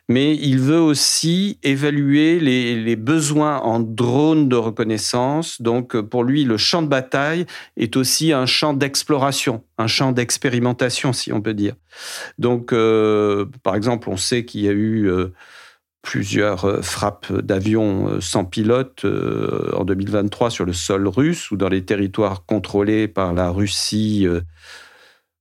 mais 0.09 0.37
il 0.37 0.59
veut 0.59 0.81
aussi 0.81 1.59
évaluer 1.63 2.39
les, 2.39 2.97
besoins 2.97 3.59
en 3.59 3.81
drones 3.81 4.49
de 4.49 4.57
reconnaissance. 4.57 5.61
Donc, 5.63 5.99
pour 6.01 6.25
lui, 6.25 6.45
le 6.45 6.57
champ 6.57 6.83
de 6.83 6.89
bataille 6.89 7.47
est 7.77 7.97
aussi 7.97 8.33
un 8.33 8.47
champ 8.47 8.75
d'exploration, 8.75 9.65
un 9.79 9.87
champ 9.87 10.13
d'expérimentation, 10.13 11.13
si 11.13 11.33
on 11.33 11.41
peut 11.41 11.55
dire. 11.55 11.75
Donc, 12.39 12.73
euh, 12.73 13.47
par 13.63 13.75
exemple, 13.77 14.11
on 14.11 14.17
sait 14.17 14.45
qu'il 14.45 14.61
y 14.63 14.69
a 14.69 14.73
eu 14.73 15.09
euh, 15.09 15.33
plusieurs 16.03 16.67
euh, 16.67 16.83
frappes 16.83 17.33
d'avions 17.33 18.21
sans 18.21 18.45
pilote 18.45 19.05
en 19.05 19.85
2023 19.85 20.51
sur 20.51 20.67
le 20.67 20.75
sol 20.75 21.09
russe 21.09 21.51
ou 21.51 21.57
dans 21.57 21.69
les 21.69 21.85
territoires 21.85 22.45
contrôlés 22.45 23.09
par 23.09 23.33
la 23.33 23.51
Russie 23.51 24.27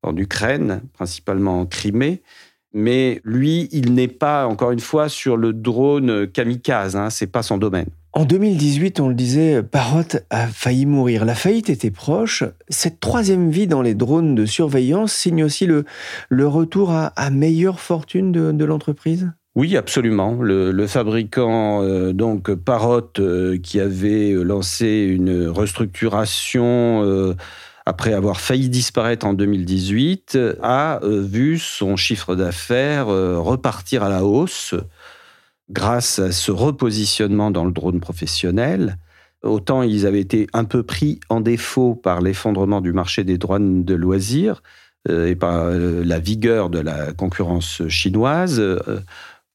en 0.04 0.16
Ukraine, 0.16 0.82
principalement 0.94 1.62
en 1.62 1.66
Crimée. 1.66 2.22
Mais 2.74 3.22
lui, 3.24 3.70
il 3.72 3.94
n'est 3.94 4.08
pas, 4.08 4.48
encore 4.48 4.72
une 4.72 4.80
fois, 4.80 5.10
sur 5.10 5.38
le 5.38 5.54
drone 5.54 6.28
kamikaze. 6.28 6.96
Hein, 6.96 7.10
c'est 7.10 7.28
pas 7.28 7.44
son 7.44 7.58
domaine. 7.58 7.88
En 8.16 8.26
2018, 8.26 9.00
on 9.00 9.10
le 9.10 9.16
disait, 9.16 9.64
Parrot 9.64 10.04
a 10.30 10.46
failli 10.46 10.86
mourir. 10.86 11.26
La 11.26 11.34
faillite 11.34 11.72
était 11.72 11.90
proche. 11.90 12.44
Cette 12.70 13.00
troisième 13.00 13.50
vie 13.50 13.66
dans 13.66 13.82
les 13.82 13.96
drones 13.96 14.36
de 14.36 14.46
surveillance 14.46 15.14
signe 15.14 15.44
aussi 15.44 15.66
le, 15.66 15.84
le 16.30 16.48
retour 16.48 16.92
à, 16.92 17.30
meilleure 17.32 17.80
fortune 17.80 18.32
de, 18.32 18.66
l'entreprise? 18.66 19.32
Oui, 19.56 19.76
absolument. 19.76 20.38
Le, 20.40 20.86
fabricant, 20.86 21.82
euh, 21.82 22.14
donc 22.14 22.54
Parrot, 22.54 23.02
euh, 23.18 23.58
qui 23.58 23.80
avait 23.80 24.32
lancé 24.34 25.08
une 25.10 25.48
restructuration 25.48 27.04
euh, 27.04 27.34
après 27.86 28.14
avoir 28.14 28.40
failli 28.40 28.70
disparaître 28.70 29.26
en 29.26 29.34
2018, 29.34 30.38
a 30.62 31.04
euh, 31.04 31.22
vu 31.22 31.60
son 31.60 31.96
chiffre 31.98 32.36
d'affaires 32.36 33.10
euh, 33.10 33.38
repartir 33.40 34.04
à 34.04 34.10
la 34.10 34.24
hausse 34.24 34.74
grâce 35.70 36.20
à 36.20 36.32
ce 36.32 36.52
repositionnement 36.52 37.52
dans 37.52 37.66
le 37.66 37.72
drone 37.72 38.00
professionnel. 38.00 38.98
Autant 39.44 39.84
ils 39.84 40.06
avaient 40.06 40.22
été 40.22 40.48
un 40.54 40.64
peu 40.64 40.84
pris 40.84 41.20
en 41.28 41.42
défaut 41.42 41.96
par 41.96 42.22
l'effondrement 42.22 42.80
du 42.80 42.94
marché 42.94 43.26
des 43.26 43.38
drones 43.38 43.84
de 43.84 43.96
loisirs 43.96 44.64
euh, 45.10 45.28
et 45.28 45.36
par 45.36 45.70
la 45.70 46.20
vigueur 46.20 46.70
de 46.70 46.80
la 46.80 47.12
concurrence 47.12 47.86
chinoise. 47.90 48.62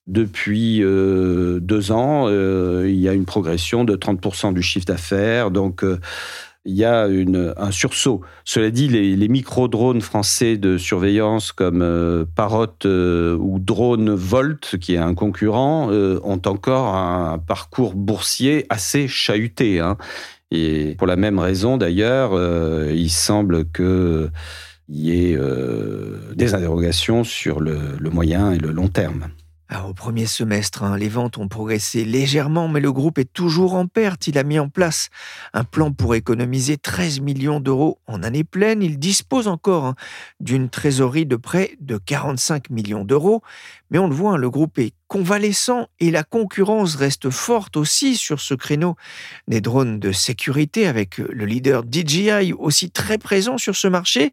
Depuis 0.06 0.80
deux 0.80 1.92
ans, 1.92 2.30
il 2.30 2.98
y 2.98 3.08
a 3.08 3.12
une 3.12 3.26
progression 3.26 3.84
de 3.84 3.94
30% 3.94 4.54
du 4.54 4.62
chiffre 4.62 4.86
d'affaires. 4.86 5.50
Donc, 5.50 5.84
il 6.68 6.74
y 6.74 6.84
a 6.84 7.08
un 7.56 7.70
sursaut. 7.70 8.20
Cela 8.44 8.70
dit, 8.70 8.88
les, 8.88 9.28
micro-drones 9.28 10.02
français 10.02 10.58
de 10.58 10.76
surveillance 10.76 11.50
comme 11.50 11.80
euh, 11.80 12.26
Parrot 12.34 12.66
euh, 12.84 13.36
ou 13.38 13.58
Drone 13.58 14.10
Volt, 14.10 14.76
qui 14.78 14.94
est 14.94 14.98
un 14.98 15.14
concurrent, 15.14 15.88
euh, 15.90 16.20
ont 16.24 16.40
encore 16.44 16.94
un 16.94 17.38
parcours 17.38 17.94
boursier 17.94 18.66
assez 18.68 19.08
chahuté. 19.08 19.80
Hein. 19.80 19.96
Et 20.50 20.94
pour 20.98 21.06
la 21.06 21.16
même 21.16 21.38
raison, 21.38 21.78
d'ailleurs, 21.78 22.32
il 22.90 23.10
semble 23.10 23.70
qu'il 23.70 24.30
y 24.88 25.12
ait 25.12 25.38
des 26.34 26.54
interrogations 26.54 27.22
sur 27.22 27.60
le 27.60 28.10
moyen 28.10 28.52
et 28.52 28.58
le 28.58 28.72
long 28.72 28.88
terme. 28.88 29.28
Ah, 29.70 29.86
au 29.86 29.92
premier 29.92 30.24
semestre, 30.24 30.82
hein, 30.82 30.96
les 30.96 31.10
ventes 31.10 31.36
ont 31.36 31.46
progressé 31.46 32.02
légèrement, 32.02 32.68
mais 32.68 32.80
le 32.80 32.90
groupe 32.90 33.18
est 33.18 33.30
toujours 33.30 33.74
en 33.74 33.86
perte. 33.86 34.26
Il 34.26 34.38
a 34.38 34.42
mis 34.42 34.58
en 34.58 34.70
place 34.70 35.10
un 35.52 35.62
plan 35.62 35.92
pour 35.92 36.14
économiser 36.14 36.78
13 36.78 37.20
millions 37.20 37.60
d'euros 37.60 37.98
en 38.06 38.22
année 38.22 38.44
pleine. 38.44 38.82
Il 38.82 38.98
dispose 38.98 39.46
encore 39.46 39.84
hein, 39.84 39.94
d'une 40.40 40.70
trésorerie 40.70 41.26
de 41.26 41.36
près 41.36 41.76
de 41.80 41.98
45 41.98 42.70
millions 42.70 43.04
d'euros. 43.04 43.42
Mais 43.90 43.98
on 43.98 44.08
le 44.08 44.14
voit, 44.14 44.32
hein, 44.32 44.36
le 44.38 44.48
groupe 44.48 44.78
est 44.78 44.94
convalescent 45.06 45.88
et 46.00 46.10
la 46.10 46.24
concurrence 46.24 46.94
reste 46.94 47.28
forte 47.28 47.76
aussi 47.76 48.16
sur 48.16 48.40
ce 48.40 48.54
créneau 48.54 48.96
des 49.48 49.60
drones 49.60 50.00
de 50.00 50.12
sécurité 50.12 50.86
avec 50.86 51.18
le 51.18 51.44
leader 51.44 51.82
DJI 51.82 52.54
aussi 52.54 52.90
très 52.90 53.18
présent 53.18 53.58
sur 53.58 53.76
ce 53.76 53.88
marché. 53.88 54.32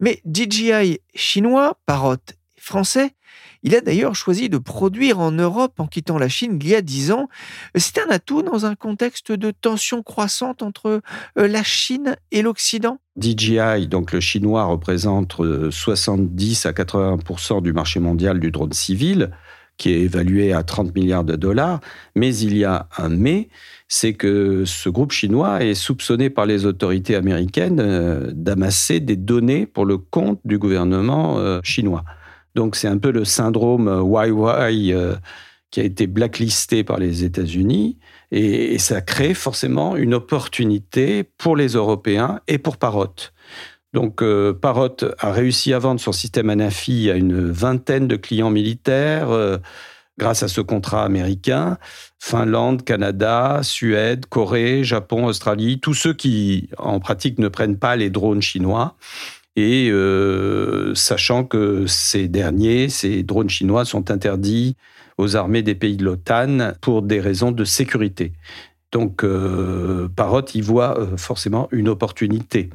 Mais 0.00 0.20
DJI 0.26 1.00
chinois, 1.14 1.78
Parrot 1.86 2.16
français, 2.58 3.14
il 3.62 3.74
a 3.74 3.80
d'ailleurs 3.80 4.14
choisi 4.14 4.48
de 4.48 4.58
produire 4.58 5.18
en 5.18 5.32
Europe 5.32 5.74
en 5.78 5.86
quittant 5.86 6.18
la 6.18 6.28
Chine 6.28 6.58
il 6.62 6.68
y 6.68 6.74
a 6.74 6.82
dix 6.82 7.10
ans. 7.10 7.28
C'est 7.74 7.98
un 7.98 8.08
atout 8.10 8.42
dans 8.42 8.66
un 8.66 8.74
contexte 8.74 9.32
de 9.32 9.50
tension 9.50 10.02
croissante 10.02 10.62
entre 10.62 11.00
euh, 11.38 11.48
la 11.48 11.62
Chine 11.62 12.16
et 12.32 12.42
l'Occident? 12.42 12.98
DJI, 13.20 13.88
donc 13.88 14.12
le 14.12 14.20
chinois, 14.20 14.64
représente 14.64 15.40
70 15.70 16.66
euh, 16.66 16.68
à 16.68 16.72
80 16.72 17.60
du 17.60 17.72
marché 17.72 17.98
mondial 17.98 18.38
du 18.40 18.50
drone 18.50 18.72
civil, 18.72 19.30
qui 19.78 19.90
est 19.90 20.00
évalué 20.00 20.52
à 20.52 20.62
30 20.62 20.94
milliards 20.94 21.24
de 21.24 21.34
dollars. 21.34 21.80
Mais 22.14 22.34
il 22.36 22.56
y 22.56 22.64
a 22.64 22.88
un 22.98 23.08
mais, 23.08 23.48
c'est 23.88 24.12
que 24.12 24.64
ce 24.64 24.88
groupe 24.88 25.12
chinois 25.12 25.64
est 25.64 25.74
soupçonné 25.74 26.30
par 26.30 26.46
les 26.46 26.66
autorités 26.66 27.16
américaines 27.16 27.80
euh, 27.80 28.30
d'amasser 28.32 29.00
des 29.00 29.16
données 29.16 29.66
pour 29.66 29.86
le 29.86 29.98
compte 29.98 30.40
du 30.44 30.58
gouvernement 30.58 31.60
chinois. 31.62 32.04
Donc 32.56 32.74
c'est 32.74 32.88
un 32.88 32.96
peu 32.96 33.12
le 33.12 33.26
syndrome 33.26 34.02
YY 34.02 34.94
euh, 34.94 35.14
qui 35.70 35.80
a 35.80 35.84
été 35.84 36.06
blacklisté 36.06 36.84
par 36.84 36.98
les 36.98 37.22
États-Unis 37.22 37.98
et, 38.32 38.78
ça 38.78 39.02
crée 39.02 39.34
forcément 39.34 39.94
une 39.94 40.14
opportunité 40.14 41.22
pour 41.22 41.54
les 41.54 41.68
Européens 41.68 42.40
et 42.48 42.56
pour 42.56 42.78
Parrot. 42.78 43.14
Donc 43.92 44.22
euh, 44.22 44.54
Parrot 44.54 44.96
a 45.18 45.32
réussi 45.32 45.74
à 45.74 45.78
vendre 45.78 46.00
son 46.00 46.12
système 46.12 46.48
Anafi 46.48 47.10
à 47.10 47.16
une 47.16 47.50
vingtaine 47.50 48.08
de 48.08 48.16
clients 48.16 48.50
militaires 48.50 49.30
euh, 49.30 49.58
grâce 50.18 50.42
à 50.42 50.48
ce 50.48 50.62
contrat 50.62 51.04
américain. 51.04 51.76
Finlande, 52.18 52.84
Canada, 52.84 53.60
Suède, 53.62 54.24
Corée, 54.26 54.82
Japon, 54.82 55.26
Australie, 55.26 55.78
tous 55.78 55.94
ceux 55.94 56.14
qui 56.14 56.70
en 56.78 57.00
pratique 57.00 57.38
ne 57.38 57.48
prennent 57.48 57.78
pas 57.78 57.96
les 57.96 58.08
drones 58.08 58.40
chinois. 58.40 58.96
Et 59.56 59.90
euh, 59.90 60.94
sachant 60.94 61.44
que 61.44 61.86
ces 61.86 62.28
derniers, 62.28 62.88
ces 62.90 63.22
drones 63.22 63.48
chinois, 63.48 63.84
sont 63.84 64.10
interdits 64.10 64.76
aux 65.18 65.36
armées 65.36 65.62
des 65.62 65.74
pays 65.74 65.96
de 65.96 66.04
l'OTAN 66.04 66.72
pour 66.80 67.02
des 67.02 67.20
raisons 67.20 67.52
de 67.52 67.64
sécurité. 67.64 68.32
Donc, 68.92 69.24
euh, 69.24 70.08
Parrot 70.14 70.44
y 70.54 70.60
voit 70.60 70.98
euh, 70.98 71.16
forcément 71.16 71.68
une 71.72 71.88
opportunité. 71.88 72.70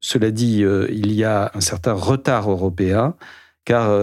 Cela 0.00 0.30
dit, 0.30 0.64
euh, 0.64 0.88
il 0.90 1.12
y 1.12 1.24
a 1.24 1.50
un 1.54 1.60
certain 1.60 1.92
retard 1.92 2.50
européen, 2.50 3.14
car 3.64 3.98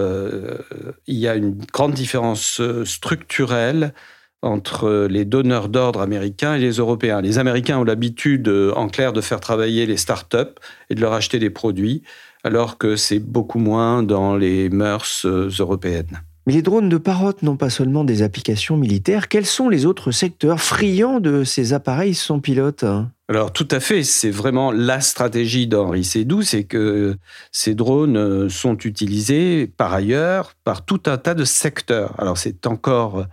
il 1.06 1.18
y 1.18 1.28
a 1.28 1.36
une 1.36 1.54
grande 1.72 1.94
différence 1.94 2.60
structurelle 2.84 3.94
entre 4.41 5.08
les 5.10 5.25
donneurs 5.25 5.69
d'ordre 5.69 6.01
américains 6.01 6.56
et 6.56 6.60
les 6.60 6.73
Européens. 6.73 7.21
Les 7.21 7.38
Américains 7.38 7.77
ont 7.77 7.84
l'habitude, 7.84 8.49
en 8.75 8.88
clair, 8.88 9.13
de 9.13 9.21
faire 9.21 9.39
travailler 9.39 9.86
les 9.86 9.97
start-up 9.97 10.60
et 10.89 10.95
de 10.95 11.01
leur 11.01 11.13
acheter 11.13 11.39
des 11.39 11.49
produits, 11.49 12.04
alors 12.43 12.77
que 12.77 12.95
c'est 12.95 13.19
beaucoup 13.19 13.60
moins 13.60 14.01
dans 14.01 14.36
les 14.36 14.69
mœurs 14.69 15.25
européennes. 15.25 16.21
Mais 16.47 16.54
les 16.54 16.63
drones 16.63 16.89
de 16.89 16.97
Parrot 16.97 17.34
n'ont 17.43 17.56
pas 17.56 17.69
seulement 17.69 18.04
des 18.04 18.23
applications 18.23 18.75
militaires. 18.75 19.27
Quels 19.27 19.45
sont 19.45 19.69
les 19.69 19.86
autres 19.86 20.10
secteurs 20.10 20.60
friands 20.60 21.19
de 21.19 21.43
ces 21.43 21.73
appareils 21.73 22.15
sans 22.15 22.39
pilote? 22.39 22.84
Alors 23.30 23.54
tout 23.54 23.67
à 23.69 23.80
fait, 23.80 24.04
c'est 24.04 24.32
vraiment 24.32 24.71
la 24.71 25.01
stratégie 25.01 25.67
d'Henri 25.67 26.04
Sédou, 26.04 26.41
c'est 26.41 26.63
que 26.63 27.15
ces 27.51 27.75
drones 27.75 28.49
sont 28.49 28.75
utilisés 28.80 29.67
par 29.67 29.93
ailleurs 29.93 30.54
par 30.63 30.84
tout 30.84 31.04
un 31.06 31.19
tas 31.19 31.36
de 31.36 31.45
secteurs. 31.45 32.15
Alors 32.17 32.39
c'est 32.39 32.65
encore 32.65 33.25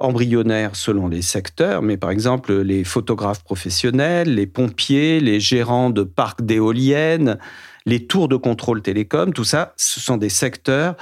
embryonnaire 0.00 0.74
selon 0.74 1.08
les 1.08 1.22
secteurs, 1.22 1.82
mais 1.82 1.96
par 1.96 2.10
exemple 2.10 2.52
les 2.52 2.84
photographes 2.84 3.44
professionnels, 3.44 4.34
les 4.34 4.46
pompiers, 4.46 5.20
les 5.20 5.40
gérants 5.40 5.90
de 5.90 6.02
parcs 6.02 6.42
d'éoliennes, 6.42 7.38
les 7.86 8.06
tours 8.06 8.28
de 8.28 8.36
contrôle 8.36 8.82
télécom, 8.82 9.32
tout 9.32 9.44
ça, 9.44 9.74
ce 9.76 10.00
sont 10.00 10.16
des 10.16 10.28
secteurs 10.28 10.96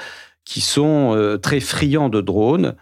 qui 0.44 0.60
sont 0.60 1.14
euh, 1.14 1.36
très 1.36 1.60
friands 1.60 2.08
de 2.08 2.20
drones. 2.20 2.74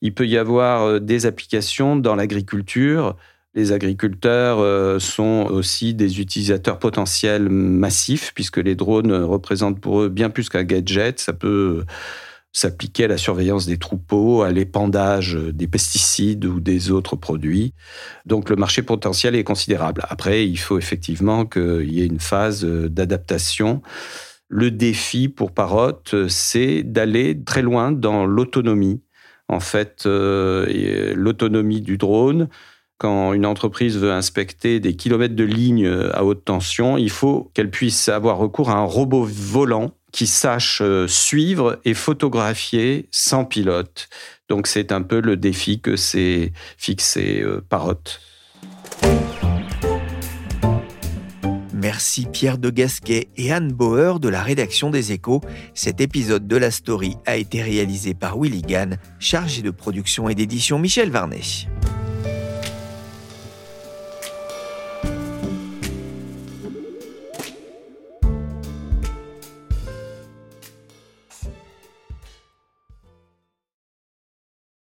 Il 0.00 0.14
peut 0.14 0.26
y 0.26 0.38
avoir 0.38 0.82
euh, 0.82 0.98
des 1.00 1.26
applications 1.26 1.96
dans 1.96 2.14
l'agriculture. 2.14 3.16
Les 3.54 3.72
agriculteurs 3.72 4.58
euh, 4.60 4.98
sont 4.98 5.46
aussi 5.50 5.92
des 5.92 6.20
utilisateurs 6.20 6.78
potentiels 6.78 7.50
massifs, 7.50 8.32
puisque 8.34 8.56
les 8.56 8.74
drones 8.74 9.12
représentent 9.12 9.80
pour 9.80 10.00
eux 10.00 10.08
bien 10.08 10.30
plus 10.30 10.48
qu'un 10.48 10.64
gadget. 10.64 11.20
Ça 11.20 11.34
peut 11.34 11.84
s'appliquer 12.52 13.04
à 13.04 13.08
la 13.08 13.16
surveillance 13.16 13.66
des 13.66 13.78
troupeaux, 13.78 14.42
à 14.42 14.50
l'épandage 14.50 15.34
des 15.34 15.68
pesticides 15.68 16.44
ou 16.44 16.60
des 16.60 16.90
autres 16.90 17.16
produits. 17.16 17.74
Donc 18.26 18.50
le 18.50 18.56
marché 18.56 18.82
potentiel 18.82 19.36
est 19.36 19.44
considérable. 19.44 20.04
Après, 20.08 20.46
il 20.46 20.56
faut 20.58 20.78
effectivement 20.78 21.46
qu'il 21.46 21.92
y 21.92 22.02
ait 22.02 22.06
une 22.06 22.20
phase 22.20 22.64
d'adaptation 22.64 23.82
le 24.50 24.72
défi 24.72 25.28
pour 25.28 25.52
Parrot, 25.52 26.02
c'est 26.28 26.82
d'aller 26.82 27.40
très 27.44 27.62
loin 27.62 27.92
dans 27.92 28.26
l'autonomie. 28.26 29.00
En 29.48 29.60
fait, 29.60 30.02
euh, 30.06 31.14
l'autonomie 31.14 31.80
du 31.80 31.96
drone, 31.96 32.48
quand 32.98 33.32
une 33.32 33.46
entreprise 33.46 33.96
veut 33.96 34.10
inspecter 34.12 34.80
des 34.80 34.96
kilomètres 34.96 35.36
de 35.36 35.44
lignes 35.44 35.88
à 36.12 36.24
haute 36.24 36.44
tension, 36.44 36.98
il 36.98 37.10
faut 37.10 37.50
qu'elle 37.54 37.70
puisse 37.70 38.08
avoir 38.08 38.38
recours 38.38 38.70
à 38.70 38.74
un 38.74 38.84
robot 38.84 39.24
volant 39.24 39.92
qui 40.12 40.26
sache 40.26 40.80
euh, 40.82 41.06
suivre 41.06 41.78
et 41.84 41.94
photographier 41.94 43.08
sans 43.10 43.44
pilote. 43.44 44.08
Donc 44.48 44.66
c'est 44.66 44.92
un 44.92 45.02
peu 45.02 45.20
le 45.20 45.36
défi 45.36 45.80
que 45.80 45.96
s'est 45.96 46.52
fixé 46.76 47.40
euh, 47.40 47.64
Parrot. 47.68 48.02
Merci 51.72 52.26
Pierre 52.26 52.58
de 52.58 52.68
Gasquet 52.68 53.28
et 53.38 53.52
Anne 53.52 53.72
Bauer 53.72 54.20
de 54.20 54.28
la 54.28 54.42
rédaction 54.42 54.90
des 54.90 55.12
Échos. 55.12 55.40
Cet 55.72 56.02
épisode 56.02 56.46
de 56.46 56.56
la 56.56 56.70
story 56.70 57.16
a 57.24 57.36
été 57.36 57.62
réalisé 57.62 58.12
par 58.12 58.38
Willy 58.38 58.60
Gann, 58.60 58.98
chargé 59.18 59.62
de 59.62 59.70
production 59.70 60.28
et 60.28 60.34
d'édition 60.34 60.78
Michel 60.78 61.10
Varnet. 61.10 61.40